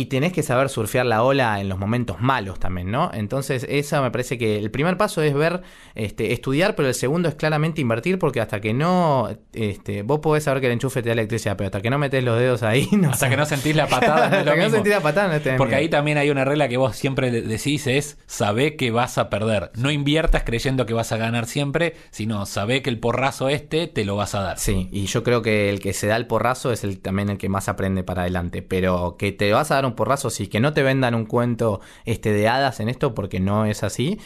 Y 0.00 0.06
tenés 0.06 0.32
que 0.32 0.42
saber 0.42 0.68
surfear 0.68 1.06
la 1.06 1.22
ola 1.22 1.60
en 1.60 1.68
los 1.68 1.78
momentos 1.78 2.20
malos 2.20 2.58
también, 2.60 2.90
¿no? 2.90 3.10
Entonces, 3.12 3.66
eso 3.68 4.00
me 4.02 4.10
parece 4.10 4.38
que 4.38 4.56
el 4.58 4.70
primer 4.70 4.96
paso 4.96 5.22
es 5.22 5.34
ver, 5.34 5.62
este, 5.94 6.32
estudiar, 6.32 6.74
pero 6.74 6.88
el 6.88 6.94
segundo 6.94 7.28
es 7.28 7.34
claramente 7.34 7.80
invertir, 7.80 8.18
porque 8.18 8.40
hasta 8.40 8.60
que 8.60 8.72
no, 8.74 9.28
este, 9.52 10.02
vos 10.02 10.20
podés 10.20 10.44
saber 10.44 10.60
que 10.60 10.66
el 10.66 10.72
enchufe 10.74 11.02
te 11.02 11.08
da 11.08 11.12
electricidad, 11.14 11.56
pero 11.56 11.66
hasta 11.66 11.80
que 11.80 11.90
no 11.90 11.98
metes 11.98 12.22
los 12.22 12.38
dedos 12.38 12.62
ahí, 12.62 12.88
no 12.92 13.10
Hasta 13.10 13.28
que 13.28 13.36
no 13.36 13.44
sentís 13.46 13.74
la 13.76 13.86
patada. 13.86 14.24
hasta 14.26 14.44
lo 14.44 14.54
que 14.54 14.60
no 14.62 14.70
sentís 14.70 14.92
la 14.92 15.00
patada, 15.00 15.28
no 15.38 15.42
Porque 15.56 15.70
miedo. 15.74 15.76
ahí 15.80 15.88
también 15.88 16.18
hay 16.18 16.30
una 16.30 16.44
regla 16.44 16.68
que 16.68 16.76
vos 16.76 16.96
siempre 16.96 17.30
de- 17.30 17.42
decís 17.42 17.86
es 17.86 18.18
sabé 18.26 18.76
que 18.76 18.90
vas 18.90 19.18
a 19.18 19.30
perder. 19.30 19.70
No 19.76 19.90
inviertas 19.90 20.42
creyendo 20.44 20.86
que 20.86 20.94
vas 20.94 21.12
a 21.12 21.16
ganar 21.16 21.46
siempre, 21.46 21.94
sino 22.10 22.46
sabé 22.46 22.82
que 22.82 22.90
el 22.90 22.98
porrazo 22.98 23.48
este 23.48 23.86
te 23.88 24.04
lo 24.04 24.16
vas 24.16 24.34
a 24.34 24.40
dar. 24.42 24.58
Sí, 24.58 24.88
y 24.92 25.06
yo 25.06 25.22
creo 25.22 25.42
que 25.42 25.70
el 25.70 25.80
que 25.80 25.92
se 25.92 26.06
da 26.06 26.16
el 26.16 26.26
porrazo 26.26 26.72
es 26.72 26.84
el 26.84 27.00
también 27.00 27.30
el 27.30 27.38
que 27.38 27.48
más 27.48 27.68
aprende 27.68 28.02
para 28.04 28.22
adelante. 28.22 28.62
Pero 28.62 29.16
que 29.18 29.32
te 29.32 29.52
vas 29.52 29.70
a 29.70 29.76
dar 29.76 29.86
un 29.86 29.87
porrazo, 29.94 30.30
sí, 30.30 30.46
que 30.46 30.60
no 30.60 30.72
te 30.72 30.82
vendan 30.82 31.14
un 31.14 31.26
cuento 31.26 31.80
este, 32.04 32.32
de 32.32 32.48
hadas 32.48 32.80
en 32.80 32.88
esto, 32.88 33.14
porque 33.14 33.40
no 33.40 33.64
es 33.66 33.82
así. 33.82 34.18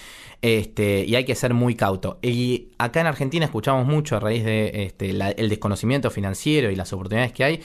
Este, 0.42 1.04
y 1.04 1.14
hay 1.14 1.24
que 1.24 1.34
ser 1.34 1.54
muy 1.54 1.74
cauto. 1.74 2.18
Y 2.22 2.68
acá 2.78 3.00
en 3.00 3.06
Argentina 3.06 3.44
escuchamos 3.44 3.86
mucho 3.86 4.16
a 4.16 4.20
raíz 4.20 4.44
de 4.44 4.84
este, 4.84 5.12
desconocimiento 5.48 6.10
financiero 6.10 6.70
y 6.70 6.76
las 6.76 6.92
oportunidades 6.92 7.32
que 7.32 7.44
hay. 7.44 7.62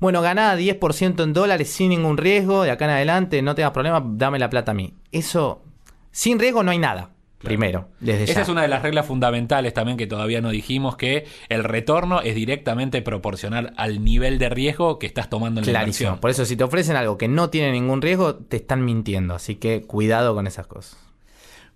Bueno, 0.00 0.22
ganá 0.22 0.56
10% 0.56 1.22
en 1.22 1.32
dólares 1.32 1.70
sin 1.70 1.90
ningún 1.90 2.16
riesgo, 2.16 2.62
de 2.62 2.70
acá 2.70 2.86
en 2.86 2.90
adelante, 2.92 3.42
no 3.42 3.54
tengas 3.54 3.72
problema, 3.72 4.02
dame 4.04 4.38
la 4.38 4.50
plata 4.50 4.72
a 4.72 4.74
mí. 4.74 4.94
Eso, 5.12 5.62
sin 6.10 6.38
riesgo 6.38 6.62
no 6.62 6.70
hay 6.70 6.78
nada. 6.78 7.13
Primero, 7.44 7.88
desde 8.00 8.24
Esa 8.24 8.34
ya. 8.34 8.42
es 8.42 8.48
una 8.48 8.62
de 8.62 8.68
las 8.68 8.82
reglas 8.82 9.06
fundamentales 9.06 9.74
también 9.74 9.96
que 9.96 10.06
todavía 10.06 10.40
no 10.40 10.50
dijimos, 10.50 10.96
que 10.96 11.26
el 11.48 11.64
retorno 11.64 12.20
es 12.20 12.34
directamente 12.34 13.02
proporcional 13.02 13.72
al 13.76 14.02
nivel 14.04 14.38
de 14.38 14.48
riesgo 14.48 14.98
que 14.98 15.06
estás 15.06 15.30
tomando 15.30 15.60
en 15.60 15.72
la 15.72 15.80
inversión. 15.80 16.18
Por 16.18 16.30
eso, 16.30 16.44
si 16.44 16.56
te 16.56 16.64
ofrecen 16.64 16.96
algo 16.96 17.18
que 17.18 17.28
no 17.28 17.50
tiene 17.50 17.72
ningún 17.72 18.02
riesgo, 18.02 18.34
te 18.36 18.56
están 18.56 18.84
mintiendo. 18.84 19.34
Así 19.34 19.56
que 19.56 19.82
cuidado 19.82 20.34
con 20.34 20.46
esas 20.46 20.66
cosas. 20.66 20.98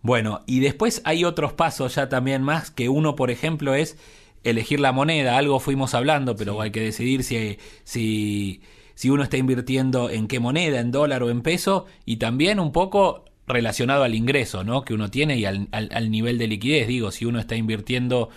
Bueno, 0.02 0.40
y 0.46 0.60
después 0.60 1.02
hay 1.04 1.25
otros 1.25 1.52
pasos 1.52 1.94
ya 1.96 2.08
también 2.08 2.42
más, 2.42 2.70
que 2.70 2.88
uno, 2.88 3.16
por 3.16 3.30
ejemplo, 3.30 3.75
es 3.75 3.98
elegir 4.44 4.80
la 4.80 4.92
moneda. 4.92 5.37
Algo 5.37 5.60
fuimos 5.60 5.94
hablando, 5.94 6.37
pero 6.37 6.60
hay 6.60 6.70
que 6.70 6.80
decidir 6.80 7.25
si, 7.25 7.58
si, 7.84 8.62
si 8.94 9.10
uno 9.10 9.22
está 9.22 9.37
invirtiendo 9.37 10.10
en 10.10 10.28
qué 10.28 10.40
moneda, 10.40 10.80
en 10.80 10.92
dólar 10.92 11.22
o 11.22 11.30
en 11.30 11.42
peso, 11.42 11.87
y 12.04 12.16
también 12.16 12.60
un 12.60 12.72
poco 12.72 13.25
relacionado 13.49 14.05
al 14.05 14.14
ingreso 14.14 14.64
¿no? 14.64 14.83
que 14.85 14.95
uno 14.95 15.11
tiene 15.11 15.37
y 15.38 15.45
al, 15.45 15.69
al- 15.73 15.88
al 15.93 16.11
nivel 16.11 16.38
de 16.38 16.47
liquidez. 16.49 16.87
Digo, 16.88 17.11
si 17.11 17.25
uno 17.25 17.38
está 17.40 17.57
invirtiendo 17.57 18.28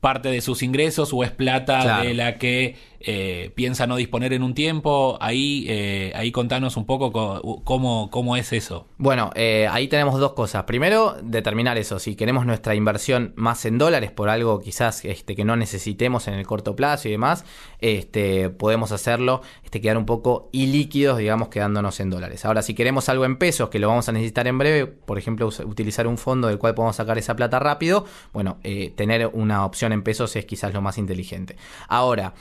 parte 0.00 0.28
de 0.30 0.40
sus 0.40 0.62
ingresos 0.62 1.12
o 1.12 1.24
es 1.24 1.30
plata 1.32 1.80
Claro. 1.82 2.04
de 2.08 2.14
la 2.14 2.38
que 2.38 2.76
eh, 3.00 3.52
piensa 3.54 3.86
no 3.86 3.96
disponer 3.96 4.32
en 4.32 4.42
un 4.42 4.54
tiempo, 4.54 5.18
ahí, 5.20 5.66
eh, 5.68 6.12
ahí 6.14 6.32
contanos 6.32 6.76
un 6.76 6.84
poco 6.84 7.12
co- 7.12 7.62
cómo, 7.64 8.10
cómo 8.10 8.36
es 8.36 8.52
eso. 8.52 8.86
Bueno, 8.98 9.30
eh, 9.34 9.68
ahí 9.70 9.88
tenemos 9.88 10.18
dos 10.18 10.32
cosas. 10.32 10.64
Primero, 10.64 11.16
determinar 11.22 11.78
eso. 11.78 11.98
Si 11.98 12.16
queremos 12.16 12.44
nuestra 12.46 12.74
inversión 12.74 13.32
más 13.36 13.64
en 13.64 13.78
dólares 13.78 14.10
por 14.10 14.28
algo 14.28 14.60
quizás 14.60 15.04
este, 15.04 15.34
que 15.36 15.44
no 15.44 15.56
necesitemos 15.56 16.28
en 16.28 16.34
el 16.34 16.46
corto 16.46 16.74
plazo 16.74 17.08
y 17.08 17.12
demás, 17.12 17.44
este, 17.80 18.50
podemos 18.50 18.92
hacerlo, 18.92 19.42
este, 19.64 19.80
quedar 19.80 19.96
un 19.96 20.06
poco 20.06 20.48
ilíquidos, 20.52 21.18
digamos, 21.18 21.48
quedándonos 21.48 22.00
en 22.00 22.10
dólares. 22.10 22.44
Ahora, 22.44 22.62
si 22.62 22.74
queremos 22.74 23.08
algo 23.08 23.24
en 23.24 23.36
pesos, 23.36 23.68
que 23.68 23.78
lo 23.78 23.88
vamos 23.88 24.08
a 24.08 24.12
necesitar 24.12 24.46
en 24.48 24.58
breve, 24.58 24.86
por 24.86 25.18
ejemplo, 25.18 25.46
utilizar 25.64 26.06
un 26.06 26.18
fondo 26.18 26.48
del 26.48 26.58
cual 26.58 26.74
podemos 26.74 26.96
sacar 26.96 27.18
esa 27.18 27.36
plata 27.36 27.58
rápido, 27.58 28.04
bueno, 28.32 28.58
tener 28.96 29.28
una 29.32 29.64
opción 29.64 29.92
en 29.92 30.02
pesos 30.02 30.34
es 30.36 30.44
quizás 30.44 30.74
lo 30.74 30.80
más 30.80 30.98
inteligente. 30.98 31.56
Ahora, 31.88 32.34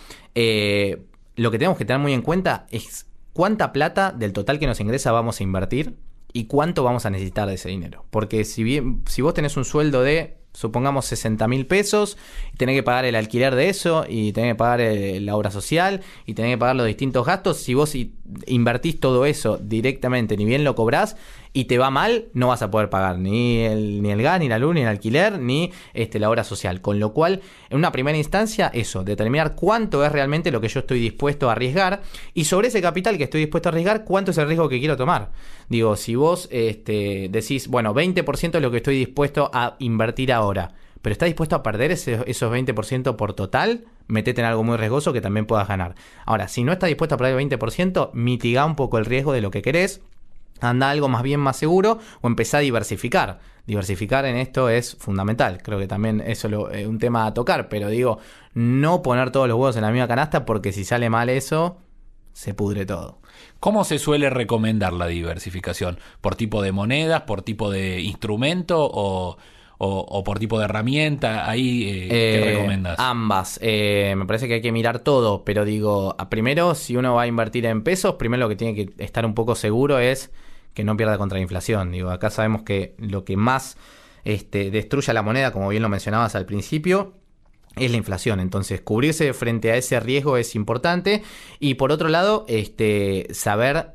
lo 1.36 1.52
que 1.52 1.58
tenemos 1.60 1.78
que 1.78 1.86
tener 1.86 2.00
muy 2.02 2.14
en 2.14 2.22
cuenta 2.22 2.66
es 2.72 3.06
cuánta 3.34 3.72
plata 3.72 4.12
del 4.12 4.34
total 4.34 4.60
que 4.60 4.68
nos 4.68 4.80
ingresa 4.80 5.12
vamos 5.12 5.40
a 5.40 5.44
invertir 5.44 5.96
y 6.34 6.46
cuánto 6.46 6.84
vamos 6.84 7.06
a 7.06 7.10
necesitar 7.10 7.48
de 7.48 7.56
ese 7.56 7.70
dinero. 7.70 8.06
Porque 8.10 8.44
si 8.44 8.64
bien, 8.64 9.04
si 9.08 9.22
vos 9.22 9.34
tenés 9.34 9.58
un 9.58 9.66
sueldo 9.66 10.02
de, 10.04 10.38
supongamos, 10.54 11.06
60 11.06 11.48
mil 11.48 11.66
pesos, 11.68 12.18
y 12.54 12.58
tenés 12.58 12.76
que 12.76 12.84
pagar 12.84 13.06
el 13.06 13.16
alquiler 13.16 13.56
de 13.56 13.70
eso, 13.70 14.06
y 14.08 14.34
tenés 14.34 14.52
que 14.52 14.56
pagar 14.56 14.82
el- 14.82 15.26
la 15.26 15.36
obra 15.36 15.52
social, 15.52 16.02
y 16.26 16.34
tenés 16.34 16.54
que 16.54 16.58
pagar 16.58 16.76
los 16.76 16.88
distintos 16.88 17.26
gastos, 17.26 17.58
si 17.58 17.74
vos 17.76 17.94
invertís 18.46 19.00
todo 19.00 19.26
eso 19.26 19.58
directamente, 19.58 20.38
ni 20.38 20.46
bien 20.46 20.64
lo 20.64 20.76
cobrás, 20.76 21.16
y 21.54 21.66
te 21.66 21.78
va 21.78 21.90
mal, 21.90 22.26
no 22.34 22.50
vas 22.50 22.62
a 22.62 22.70
poder 22.70 22.90
pagar 22.90 23.18
ni 23.18 23.60
el, 23.62 24.02
ni 24.02 24.12
el 24.12 24.22
gas, 24.22 24.40
ni 24.40 24.48
la 24.48 24.60
luz, 24.60 24.76
ni 24.76 24.82
el 24.82 24.88
alquiler, 24.88 25.40
ni 25.40 25.72
este, 25.94 26.20
la 26.20 26.30
obra 26.30 26.44
social. 26.44 26.82
Con 26.82 27.00
lo 27.00 27.14
cual, 27.14 27.42
en 27.70 27.78
una 27.78 27.92
primera 27.92 28.18
instancia, 28.18 28.70
eso, 28.74 29.04
determinar 29.04 29.56
cuánto 29.56 30.06
es 30.06 30.12
realmente 30.12 30.52
lo 30.52 30.62
que 30.62 30.68
yo 30.68 30.82
estoy 30.82 31.00
dispuesto 31.00 31.50
a 31.50 31.54
arriesgar 31.54 32.02
y 32.34 32.46
sobre 32.46 32.68
ese 32.68 32.82
capital 32.82 33.18
que 33.18 33.24
estoy 33.24 33.42
dispuesto 33.42 33.70
a 33.70 33.72
arriesgar, 33.72 34.04
cuánto 34.04 34.32
es 34.32 34.38
el 34.38 34.48
riesgo 34.48 34.70
que 34.70 34.80
quiero 34.80 34.98
tomar. 34.98 35.32
Digo, 35.70 35.96
si 35.96 36.16
vos 36.16 36.48
este, 36.52 37.28
decís, 37.30 37.68
bueno, 37.68 37.94
20% 37.94 38.56
es 38.56 38.62
lo 38.62 38.72
que 38.72 38.78
estoy 38.78 38.98
dispuesto 38.98 39.50
a 39.54 39.78
invertir 39.80 40.32
ahora, 40.32 40.74
pero 41.02 41.14
estás 41.14 41.28
dispuesto 41.28 41.56
a 41.56 41.64
perder 41.64 41.92
ese- 41.92 42.24
esos 42.28 42.52
20% 42.52 43.18
por 43.18 43.34
total, 43.34 43.86
metete 44.08 44.42
en 44.42 44.48
algo 44.48 44.64
muy 44.64 44.78
riesgoso 44.78 45.14
que 45.14 45.22
también 45.22 45.46
puedas 45.46 45.68
ganar. 45.68 45.96
Ahora, 46.26 46.48
si 46.48 46.64
no 46.64 46.72
estás 46.72 46.88
dispuesto 46.88 47.16
a 47.16 47.18
perder 47.18 47.34
el 47.34 47.38
20%, 47.38 48.12
mitiga 48.14 48.66
un 48.66 48.76
poco 48.76 48.98
el 48.98 49.06
riesgo 49.06 49.34
de 49.34 49.42
lo 49.42 49.52
que 49.52 49.62
querés 49.62 50.02
anda 50.60 50.90
algo 50.90 51.08
más 51.08 51.22
bien 51.22 51.40
más 51.40 51.56
seguro 51.56 52.00
o 52.22 52.28
empezá 52.28 52.58
a 52.58 52.62
diversificar. 52.62 53.40
Diversificar 53.68 54.26
en 54.26 54.38
esto 54.38 54.70
es 54.70 54.96
fundamental. 55.00 55.62
Creo 55.62 55.78
que 55.78 55.88
también 55.88 56.20
eso 56.26 56.72
es 56.72 56.88
un 56.88 56.98
tema 56.98 57.28
a 57.28 57.34
tocar, 57.34 57.70
pero 57.70 57.90
digo, 57.90 58.18
no 58.56 59.04
poner 59.04 59.30
todos 59.32 59.48
los 59.48 59.56
huevos 59.56 59.76
en 59.76 59.84
la 59.84 59.92
misma 59.92 60.08
canasta 60.08 60.46
porque 60.46 60.72
si 60.72 60.84
sale 60.84 61.10
mal 61.12 61.30
eso, 61.30 61.78
se 62.34 62.54
pudre 62.56 62.86
todo. 62.88 63.20
¿Cómo 63.60 63.84
se 63.84 64.00
suele 64.00 64.30
recomendar 64.32 64.94
la 64.94 65.06
diversificación? 65.08 66.00
¿Por 66.22 66.36
tipo 66.36 66.62
de 66.64 66.72
monedas, 66.72 67.22
por 67.24 67.42
tipo 67.44 67.70
de 67.70 68.00
instrumento 68.02 68.90
o, 68.92 69.38
o- 69.80 70.00
o 70.10 70.24
por 70.24 70.40
tipo 70.40 70.58
de 70.60 70.66
herramienta? 70.66 71.50
Ahí, 71.50 71.84
eh, 71.88 72.08
¿qué 72.10 72.38
Eh, 72.40 72.54
recomendas? 72.54 73.00
Ambas. 73.00 73.60
Eh, 73.62 74.14
me 74.18 74.26
parece 74.26 74.48
que 74.48 74.56
hay 74.56 74.62
que 74.62 74.72
mirar 74.72 75.00
todo, 75.00 75.44
pero 75.44 75.66
digo, 75.66 76.16
primero, 76.30 76.74
si 76.76 76.96
uno 76.96 77.16
va 77.16 77.24
a 77.24 77.28
invertir 77.28 77.66
en 77.66 77.84
pesos, 77.84 78.16
primero 78.16 78.42
lo 78.42 78.50
que 78.50 78.56
tiene 78.56 78.74
que 78.76 79.04
estar 79.04 79.26
un 79.26 79.34
poco 79.36 79.56
seguro 79.56 80.00
es 80.00 80.32
que 80.74 80.84
no 80.84 80.96
pierda 80.98 81.18
contra 81.18 81.38
la 81.38 81.42
inflación. 81.42 81.92
Digo, 81.92 82.10
acá 82.12 82.30
sabemos 82.30 82.64
que 82.64 82.96
lo 82.98 83.24
que 83.26 83.38
más 83.38 83.78
este, 84.24 84.72
destruye 84.72 85.10
a 85.12 85.14
la 85.14 85.22
moneda, 85.22 85.52
como 85.52 85.70
bien 85.70 85.82
lo 85.84 85.90
mencionabas 85.90 86.36
al 86.36 86.46
principio, 86.46 87.14
es 87.76 87.92
la 87.92 87.98
inflación. 87.98 88.40
Entonces, 88.40 88.82
cubrirse 88.82 89.34
frente 89.34 89.72
a 89.72 89.76
ese 89.78 90.00
riesgo 90.00 90.38
es 90.38 90.54
importante. 90.56 91.24
Y 91.60 91.76
por 91.76 91.92
otro 91.92 92.10
lado, 92.10 92.44
este, 92.48 93.28
saber 93.32 93.92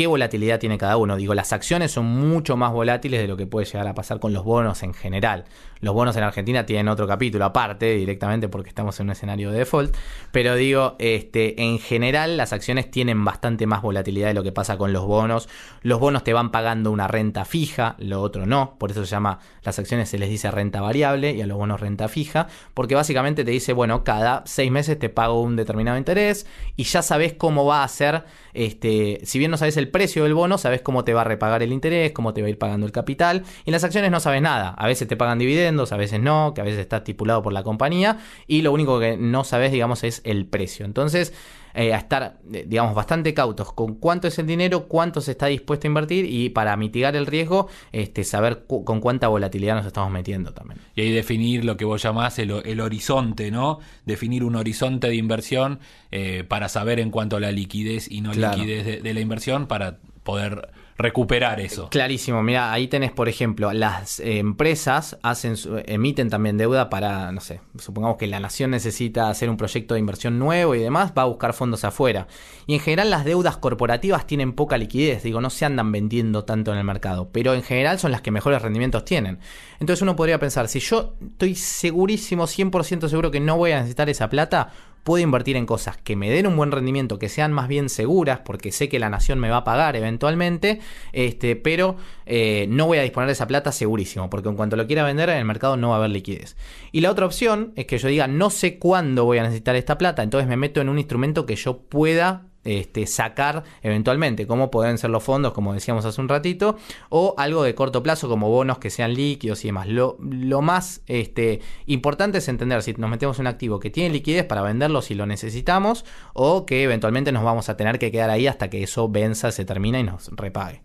qué 0.00 0.06
volatilidad 0.06 0.58
tiene 0.58 0.78
cada 0.78 0.96
uno. 0.96 1.14
Digo, 1.16 1.34
las 1.34 1.52
acciones 1.52 1.92
son 1.92 2.06
mucho 2.06 2.56
más 2.56 2.72
volátiles 2.72 3.20
de 3.20 3.28
lo 3.28 3.36
que 3.36 3.46
puede 3.46 3.66
llegar 3.66 3.86
a 3.86 3.92
pasar 3.92 4.18
con 4.18 4.32
los 4.32 4.44
bonos 4.44 4.82
en 4.82 4.94
general. 4.94 5.44
Los 5.82 5.94
bonos 5.94 6.16
en 6.16 6.22
Argentina 6.22 6.64
tienen 6.64 6.88
otro 6.88 7.06
capítulo 7.06 7.44
aparte, 7.44 7.96
directamente 7.96 8.48
porque 8.48 8.70
estamos 8.70 8.98
en 9.00 9.08
un 9.08 9.12
escenario 9.12 9.50
de 9.50 9.58
default. 9.58 9.94
Pero 10.30 10.54
digo, 10.54 10.96
este, 10.98 11.62
en 11.62 11.78
general 11.78 12.38
las 12.38 12.54
acciones 12.54 12.90
tienen 12.90 13.22
bastante 13.26 13.66
más 13.66 13.82
volatilidad 13.82 14.28
de 14.28 14.34
lo 14.34 14.42
que 14.42 14.52
pasa 14.52 14.78
con 14.78 14.94
los 14.94 15.04
bonos. 15.04 15.50
Los 15.82 16.00
bonos 16.00 16.24
te 16.24 16.32
van 16.32 16.50
pagando 16.50 16.90
una 16.90 17.06
renta 17.06 17.44
fija, 17.44 17.96
lo 17.98 18.22
otro 18.22 18.46
no. 18.46 18.76
Por 18.78 18.90
eso 18.90 19.04
se 19.04 19.10
llama, 19.10 19.38
las 19.62 19.78
acciones 19.78 20.08
se 20.08 20.18
les 20.18 20.30
dice 20.30 20.50
renta 20.50 20.80
variable 20.80 21.32
y 21.32 21.42
a 21.42 21.46
los 21.46 21.58
bonos 21.58 21.80
renta 21.80 22.08
fija. 22.08 22.46
Porque 22.72 22.94
básicamente 22.94 23.44
te 23.44 23.50
dice, 23.50 23.74
bueno, 23.74 24.02
cada 24.02 24.44
seis 24.46 24.70
meses 24.70 24.98
te 24.98 25.10
pago 25.10 25.42
un 25.42 25.56
determinado 25.56 25.98
interés 25.98 26.46
y 26.76 26.84
ya 26.84 27.02
sabes 27.02 27.34
cómo 27.34 27.66
va 27.66 27.84
a 27.84 27.88
ser, 27.88 28.24
este, 28.54 29.20
si 29.24 29.38
bien 29.38 29.50
no 29.50 29.58
sabes 29.58 29.76
el 29.76 29.89
precio 29.90 30.24
del 30.24 30.34
bono, 30.34 30.58
sabes 30.58 30.82
cómo 30.82 31.04
te 31.04 31.14
va 31.14 31.22
a 31.22 31.24
repagar 31.24 31.62
el 31.62 31.72
interés, 31.72 32.12
cómo 32.12 32.32
te 32.32 32.42
va 32.42 32.46
a 32.46 32.50
ir 32.50 32.58
pagando 32.58 32.86
el 32.86 32.92
capital. 32.92 33.44
Y 33.64 33.70
en 33.70 33.72
las 33.72 33.84
acciones 33.84 34.10
no 34.10 34.20
sabes 34.20 34.42
nada. 34.42 34.70
A 34.70 34.86
veces 34.86 35.08
te 35.08 35.16
pagan 35.16 35.38
dividendos, 35.38 35.92
a 35.92 35.96
veces 35.96 36.20
no, 36.20 36.52
que 36.54 36.60
a 36.60 36.64
veces 36.64 36.80
está 36.80 36.98
estipulado 36.98 37.42
por 37.42 37.52
la 37.52 37.62
compañía. 37.62 38.18
Y 38.46 38.62
lo 38.62 38.72
único 38.72 38.98
que 39.00 39.16
no 39.16 39.44
sabes, 39.44 39.72
digamos, 39.72 40.04
es 40.04 40.20
el 40.24 40.46
precio. 40.46 40.84
Entonces, 40.86 41.32
eh, 41.74 41.94
a 41.94 41.98
estar, 41.98 42.38
eh, 42.52 42.64
digamos, 42.66 42.94
bastante 42.94 43.34
cautos 43.34 43.72
con 43.72 43.94
cuánto 43.94 44.28
es 44.28 44.38
el 44.38 44.46
dinero, 44.46 44.88
cuánto 44.88 45.20
se 45.20 45.32
está 45.32 45.46
dispuesto 45.46 45.86
a 45.86 45.88
invertir 45.88 46.24
y 46.24 46.50
para 46.50 46.76
mitigar 46.76 47.16
el 47.16 47.26
riesgo, 47.26 47.68
este, 47.92 48.24
saber 48.24 48.64
cu- 48.66 48.84
con 48.84 49.00
cuánta 49.00 49.28
volatilidad 49.28 49.74
nos 49.76 49.86
estamos 49.86 50.10
metiendo 50.10 50.52
también. 50.52 50.80
Y 50.94 51.02
ahí 51.02 51.10
definir 51.12 51.64
lo 51.64 51.76
que 51.76 51.84
vos 51.84 52.02
llamás 52.02 52.38
el, 52.38 52.50
el 52.64 52.80
horizonte, 52.80 53.50
¿no? 53.50 53.78
Definir 54.06 54.44
un 54.44 54.56
horizonte 54.56 55.08
de 55.08 55.14
inversión 55.16 55.80
eh, 56.10 56.44
para 56.46 56.68
saber 56.68 57.00
en 57.00 57.10
cuanto 57.10 57.36
a 57.36 57.40
la 57.40 57.52
liquidez 57.52 58.10
y 58.10 58.20
no 58.20 58.32
Claro. 58.32 58.56
liquidez 58.58 58.84
de, 58.86 59.00
de 59.00 59.14
la 59.14 59.20
inversión 59.20 59.66
para 59.66 59.98
poder 60.22 60.70
recuperar 61.00 61.60
eso. 61.60 61.88
Clarísimo, 61.90 62.42
mira, 62.42 62.72
ahí 62.72 62.88
tenés, 62.88 63.12
por 63.12 63.28
ejemplo, 63.28 63.72
las 63.72 64.20
empresas 64.20 65.18
hacen 65.22 65.54
emiten 65.86 66.30
también 66.30 66.56
deuda 66.56 66.90
para, 66.90 67.32
no 67.32 67.40
sé, 67.40 67.60
supongamos 67.78 68.16
que 68.16 68.26
la 68.26 68.40
nación 68.40 68.70
necesita 68.70 69.28
hacer 69.28 69.50
un 69.50 69.56
proyecto 69.56 69.94
de 69.94 70.00
inversión 70.00 70.38
nuevo 70.38 70.74
y 70.74 70.80
demás, 70.80 71.12
va 71.16 71.22
a 71.22 71.26
buscar 71.26 71.52
fondos 71.52 71.84
afuera. 71.84 72.26
Y 72.66 72.74
en 72.74 72.80
general 72.80 73.10
las 73.10 73.24
deudas 73.24 73.56
corporativas 73.56 74.26
tienen 74.26 74.52
poca 74.52 74.78
liquidez, 74.78 75.22
digo, 75.22 75.40
no 75.40 75.50
se 75.50 75.64
andan 75.64 75.92
vendiendo 75.92 76.44
tanto 76.44 76.72
en 76.72 76.78
el 76.78 76.84
mercado, 76.84 77.30
pero 77.32 77.54
en 77.54 77.62
general 77.62 77.98
son 77.98 78.12
las 78.12 78.20
que 78.20 78.30
mejores 78.30 78.62
rendimientos 78.62 79.04
tienen. 79.04 79.38
Entonces 79.80 80.02
uno 80.02 80.16
podría 80.16 80.38
pensar, 80.38 80.68
si 80.68 80.80
yo 80.80 81.14
estoy 81.20 81.54
segurísimo, 81.54 82.46
100% 82.46 83.08
seguro 83.08 83.30
que 83.30 83.40
no 83.40 83.56
voy 83.56 83.72
a 83.72 83.76
necesitar 83.76 84.08
esa 84.08 84.28
plata, 84.28 84.72
puedo 85.02 85.22
invertir 85.22 85.56
en 85.56 85.66
cosas 85.66 85.96
que 85.96 86.16
me 86.16 86.30
den 86.30 86.46
un 86.46 86.56
buen 86.56 86.72
rendimiento, 86.72 87.18
que 87.18 87.28
sean 87.28 87.52
más 87.52 87.68
bien 87.68 87.88
seguras, 87.88 88.40
porque 88.44 88.72
sé 88.72 88.88
que 88.88 88.98
la 88.98 89.10
nación 89.10 89.38
me 89.38 89.50
va 89.50 89.58
a 89.58 89.64
pagar 89.64 89.96
eventualmente, 89.96 90.80
este, 91.12 91.56
pero 91.56 91.96
eh, 92.26 92.66
no 92.68 92.86
voy 92.86 92.98
a 92.98 93.02
disponer 93.02 93.26
de 93.26 93.32
esa 93.32 93.46
plata 93.46 93.72
segurísimo, 93.72 94.30
porque 94.30 94.48
en 94.48 94.56
cuanto 94.56 94.76
lo 94.76 94.86
quiera 94.86 95.04
vender 95.04 95.30
en 95.30 95.38
el 95.38 95.44
mercado 95.44 95.76
no 95.76 95.90
va 95.90 95.96
a 95.96 95.98
haber 95.98 96.10
liquidez. 96.10 96.56
Y 96.92 97.00
la 97.00 97.10
otra 97.10 97.26
opción 97.26 97.72
es 97.76 97.86
que 97.86 97.98
yo 97.98 98.08
diga, 98.08 98.26
no 98.26 98.50
sé 98.50 98.78
cuándo 98.78 99.24
voy 99.24 99.38
a 99.38 99.42
necesitar 99.42 99.76
esta 99.76 99.98
plata, 99.98 100.22
entonces 100.22 100.48
me 100.48 100.56
meto 100.56 100.80
en 100.80 100.88
un 100.88 100.98
instrumento 100.98 101.46
que 101.46 101.56
yo 101.56 101.78
pueda 101.78 102.49
este, 102.64 103.06
sacar 103.06 103.64
eventualmente, 103.82 104.46
como 104.46 104.70
pueden 104.70 104.98
ser 104.98 105.10
los 105.10 105.22
fondos, 105.22 105.52
como 105.52 105.72
decíamos 105.72 106.04
hace 106.04 106.20
un 106.20 106.28
ratito, 106.28 106.76
o 107.08 107.34
algo 107.38 107.62
de 107.62 107.74
corto 107.74 108.02
plazo, 108.02 108.28
como 108.28 108.48
bonos 108.50 108.78
que 108.78 108.90
sean 108.90 109.14
líquidos 109.14 109.64
y 109.64 109.68
demás. 109.68 109.88
Lo, 109.88 110.16
lo 110.20 110.62
más 110.62 111.02
este, 111.06 111.60
importante 111.86 112.38
es 112.38 112.48
entender 112.48 112.82
si 112.82 112.92
nos 112.94 113.10
metemos 113.10 113.38
en 113.38 113.42
un 113.42 113.46
activo 113.48 113.80
que 113.80 113.90
tiene 113.90 114.10
liquidez 114.10 114.44
para 114.44 114.62
venderlo 114.62 115.02
si 115.02 115.14
lo 115.14 115.26
necesitamos, 115.26 116.04
o 116.34 116.66
que 116.66 116.82
eventualmente 116.82 117.32
nos 117.32 117.44
vamos 117.44 117.68
a 117.68 117.76
tener 117.76 117.98
que 117.98 118.10
quedar 118.10 118.30
ahí 118.30 118.46
hasta 118.46 118.68
que 118.70 118.82
eso 118.82 119.08
venza, 119.08 119.50
se 119.52 119.64
termina 119.64 119.98
y 119.98 120.04
nos 120.04 120.28
repague. 120.28 120.82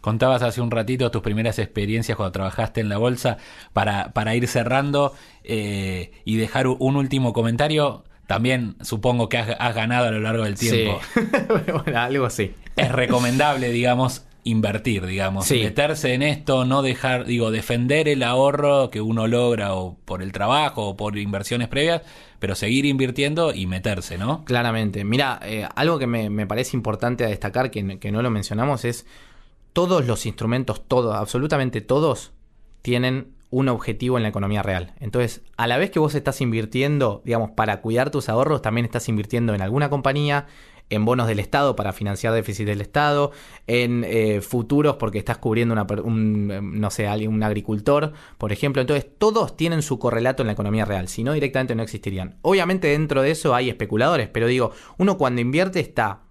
Contabas 0.00 0.42
hace 0.42 0.60
un 0.60 0.70
ratito 0.70 1.10
tus 1.10 1.22
primeras 1.22 1.58
experiencias 1.58 2.16
cuando 2.16 2.32
trabajaste 2.32 2.80
en 2.80 2.88
la 2.88 2.98
bolsa 2.98 3.36
para, 3.72 4.12
para 4.12 4.34
ir 4.34 4.46
cerrando 4.46 5.12
eh, 5.42 6.12
y 6.24 6.36
dejar 6.36 6.68
un 6.68 6.96
último 6.96 7.32
comentario 7.32 8.04
también 8.28 8.76
supongo 8.82 9.30
que 9.30 9.38
has, 9.38 9.74
ganado 9.74 10.08
a 10.08 10.10
lo 10.10 10.20
largo 10.20 10.44
del 10.44 10.54
tiempo. 10.54 11.00
Sí. 11.14 11.20
bueno, 11.48 11.98
algo 11.98 12.26
así. 12.26 12.52
Es 12.76 12.92
recomendable, 12.92 13.70
digamos, 13.70 14.26
invertir, 14.44 15.06
digamos, 15.06 15.50
meterse 15.50 16.12
en 16.12 16.22
esto, 16.22 16.66
no 16.66 16.82
dejar, 16.82 17.24
digo, 17.24 17.50
defender 17.50 18.06
el 18.06 18.22
ahorro 18.22 18.90
que 18.90 19.00
uno 19.00 19.26
logra 19.26 19.74
o 19.74 19.96
por 20.04 20.22
el 20.22 20.32
trabajo 20.32 20.88
o 20.88 20.96
por 20.98 21.16
inversiones 21.16 21.68
previas, 21.68 22.02
pero 22.38 22.54
seguir 22.54 22.84
invirtiendo 22.84 23.54
y 23.54 23.66
meterse, 23.66 24.18
¿no? 24.18 24.44
Claramente. 24.44 25.04
Mira, 25.04 25.40
eh, 25.42 25.66
algo 25.74 25.98
que 25.98 26.06
me, 26.06 26.46
parece 26.46 26.76
importante 26.76 27.24
a 27.24 27.28
destacar, 27.28 27.70
que, 27.70 27.98
que 27.98 28.12
no 28.12 28.20
lo 28.20 28.28
mencionamos, 28.28 28.84
es 28.84 29.06
todos 29.72 30.06
los 30.06 30.26
instrumentos, 30.26 30.86
todos, 30.86 31.16
absolutamente 31.16 31.80
todos, 31.80 32.32
tienen 32.82 33.37
un 33.50 33.68
objetivo 33.68 34.16
en 34.16 34.22
la 34.22 34.28
economía 34.28 34.62
real. 34.62 34.94
Entonces, 35.00 35.42
a 35.56 35.66
la 35.66 35.78
vez 35.78 35.90
que 35.90 35.98
vos 35.98 36.14
estás 36.14 36.40
invirtiendo, 36.40 37.22
digamos, 37.24 37.50
para 37.50 37.80
cuidar 37.80 38.10
tus 38.10 38.28
ahorros, 38.28 38.62
también 38.62 38.84
estás 38.84 39.08
invirtiendo 39.08 39.54
en 39.54 39.62
alguna 39.62 39.88
compañía, 39.88 40.46
en 40.90 41.04
bonos 41.04 41.26
del 41.26 41.38
Estado 41.38 41.76
para 41.76 41.92
financiar 41.92 42.32
déficit 42.32 42.66
del 42.66 42.80
Estado, 42.80 43.30
en 43.66 44.04
eh, 44.06 44.40
futuros 44.40 44.96
porque 44.96 45.18
estás 45.18 45.38
cubriendo 45.38 45.74
una, 45.74 45.86
un, 46.02 46.80
no 46.80 46.90
sé, 46.90 47.08
un 47.28 47.42
agricultor, 47.42 48.12
por 48.38 48.52
ejemplo. 48.52 48.80
Entonces, 48.80 49.06
todos 49.18 49.56
tienen 49.56 49.82
su 49.82 49.98
correlato 49.98 50.42
en 50.42 50.46
la 50.48 50.52
economía 50.52 50.84
real, 50.84 51.08
si 51.08 51.24
no 51.24 51.32
directamente 51.32 51.74
no 51.74 51.82
existirían. 51.82 52.36
Obviamente 52.42 52.88
dentro 52.88 53.22
de 53.22 53.30
eso 53.30 53.54
hay 53.54 53.68
especuladores, 53.68 54.28
pero 54.28 54.46
digo, 54.46 54.72
uno 54.96 55.18
cuando 55.18 55.40
invierte 55.40 55.80
está 55.80 56.22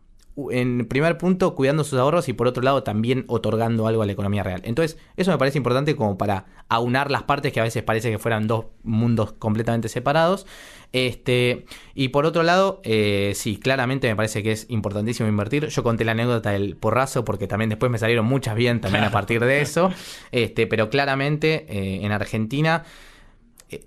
en 0.52 0.88
primer 0.88 1.18
punto 1.18 1.56
cuidando 1.56 1.84
sus 1.84 2.00
ahorros 2.00 2.30
y 2.30 2.34
por 2.34 2.48
otro 2.48 2.62
lado 2.62 2.84
también 2.84 3.26
otorgando 3.28 3.88
algo 3.88 4.04
a 4.04 4.06
la 4.06 4.12
economía 4.12 4.44
real. 4.44 4.62
Entonces, 4.64 4.98
eso 5.16 5.32
me 5.32 5.38
parece 5.38 5.58
importante 5.58 5.96
como 5.96 6.18
para 6.18 6.46
aunar 6.70 7.10
las 7.10 7.24
partes 7.24 7.52
que 7.52 7.60
a 7.60 7.64
veces 7.64 7.84
parece 7.84 8.12
que 8.12 8.20
fueran 8.20 8.48
dos 8.48 8.66
mundos 8.84 9.34
completamente 9.34 9.90
separados. 9.90 10.46
Este, 10.94 11.66
y 11.96 12.10
por 12.10 12.26
otro 12.26 12.44
lado, 12.44 12.82
eh, 12.84 13.34
sí, 13.36 13.58
claramente 13.58 14.08
me 14.08 14.16
parece 14.16 14.44
que 14.44 14.52
es 14.52 14.68
importantísimo 14.70 15.28
invertir. 15.28 15.68
Yo 15.68 15.84
conté 15.84 16.06
la 16.06 16.14
anécdota 16.14 16.52
del 16.52 16.76
porrazo 16.78 17.26
porque 17.26 17.48
también 17.48 17.70
después 17.70 17.92
me 17.92 17.98
salieron 17.98 18.26
muchas 18.26 18.56
bien 18.56 18.80
también 18.80 19.04
a 19.04 19.12
partir 19.12 19.44
de 19.44 19.62
eso. 19.62 19.92
Este, 20.32 20.68
pero 20.68 20.90
claramente 20.90 21.66
eh, 21.68 22.06
en 22.06 22.12
Argentina 22.12 22.84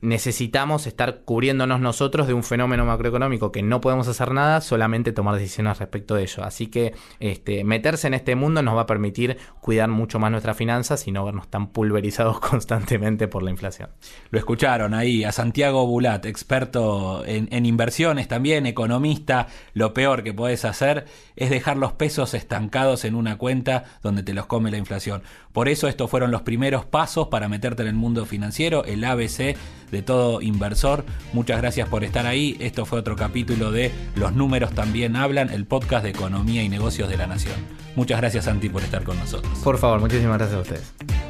necesitamos 0.02 0.86
estar 0.86 1.20
cubriéndonos 1.24 1.80
nosotros 1.80 2.26
de 2.26 2.34
un 2.34 2.42
fenómeno 2.42 2.84
macroeconómico 2.84 3.50
que 3.50 3.62
no 3.62 3.80
podemos 3.80 4.08
hacer 4.08 4.32
nada, 4.32 4.60
solamente 4.60 5.12
tomar 5.12 5.36
decisiones 5.36 5.78
respecto 5.78 6.14
de 6.14 6.24
ello. 6.24 6.44
Así 6.44 6.66
que 6.66 6.94
este, 7.18 7.64
meterse 7.64 8.06
en 8.06 8.14
este 8.14 8.34
mundo 8.34 8.62
nos 8.62 8.76
va 8.76 8.82
a 8.82 8.86
permitir 8.86 9.38
cuidar 9.60 9.88
mucho 9.88 10.18
más 10.18 10.30
nuestras 10.30 10.56
finanzas 10.56 11.06
y 11.06 11.12
no 11.12 11.24
vernos 11.24 11.48
tan 11.48 11.68
pulverizados 11.68 12.40
constantemente 12.40 13.26
por 13.26 13.42
la 13.42 13.50
inflación. 13.50 13.88
Lo 14.30 14.38
escucharon 14.38 14.92
ahí 14.92 15.24
a 15.24 15.32
Santiago 15.32 15.86
Bulat, 15.86 16.26
experto 16.26 17.24
en, 17.24 17.48
en 17.50 17.64
inversiones 17.64 18.28
también, 18.28 18.66
economista. 18.66 19.46
Lo 19.72 19.94
peor 19.94 20.22
que 20.22 20.34
puedes 20.34 20.66
hacer 20.66 21.06
es 21.36 21.48
dejar 21.48 21.78
los 21.78 21.92
pesos 21.92 22.34
estancados 22.34 23.06
en 23.06 23.14
una 23.14 23.38
cuenta 23.38 23.84
donde 24.02 24.22
te 24.22 24.34
los 24.34 24.44
come 24.44 24.70
la 24.70 24.76
inflación. 24.76 25.22
Por 25.52 25.68
eso 25.68 25.88
estos 25.88 26.10
fueron 26.10 26.30
los 26.30 26.42
primeros 26.42 26.84
pasos 26.84 27.28
para 27.28 27.48
meterte 27.48 27.82
en 27.82 27.88
el 27.88 27.94
mundo 27.94 28.26
financiero, 28.26 28.84
el 28.84 29.02
ABC 29.04 29.56
de 29.90 30.02
todo 30.02 30.40
inversor. 30.40 31.04
Muchas 31.32 31.60
gracias 31.60 31.88
por 31.88 32.04
estar 32.04 32.26
ahí. 32.26 32.56
Esto 32.60 32.86
fue 32.86 33.00
otro 33.00 33.16
capítulo 33.16 33.70
de 33.70 33.90
Los 34.14 34.34
números 34.34 34.72
también 34.72 35.16
hablan, 35.16 35.50
el 35.50 35.66
podcast 35.66 36.04
de 36.04 36.10
economía 36.10 36.62
y 36.62 36.68
negocios 36.68 37.08
de 37.08 37.16
la 37.16 37.26
nación. 37.26 37.56
Muchas 37.96 38.20
gracias 38.20 38.44
Santi 38.44 38.68
por 38.68 38.82
estar 38.82 39.04
con 39.04 39.18
nosotros. 39.18 39.58
Por 39.62 39.78
favor, 39.78 40.00
muchísimas 40.00 40.38
gracias 40.38 40.58
a 40.58 40.62
ustedes. 40.62 41.29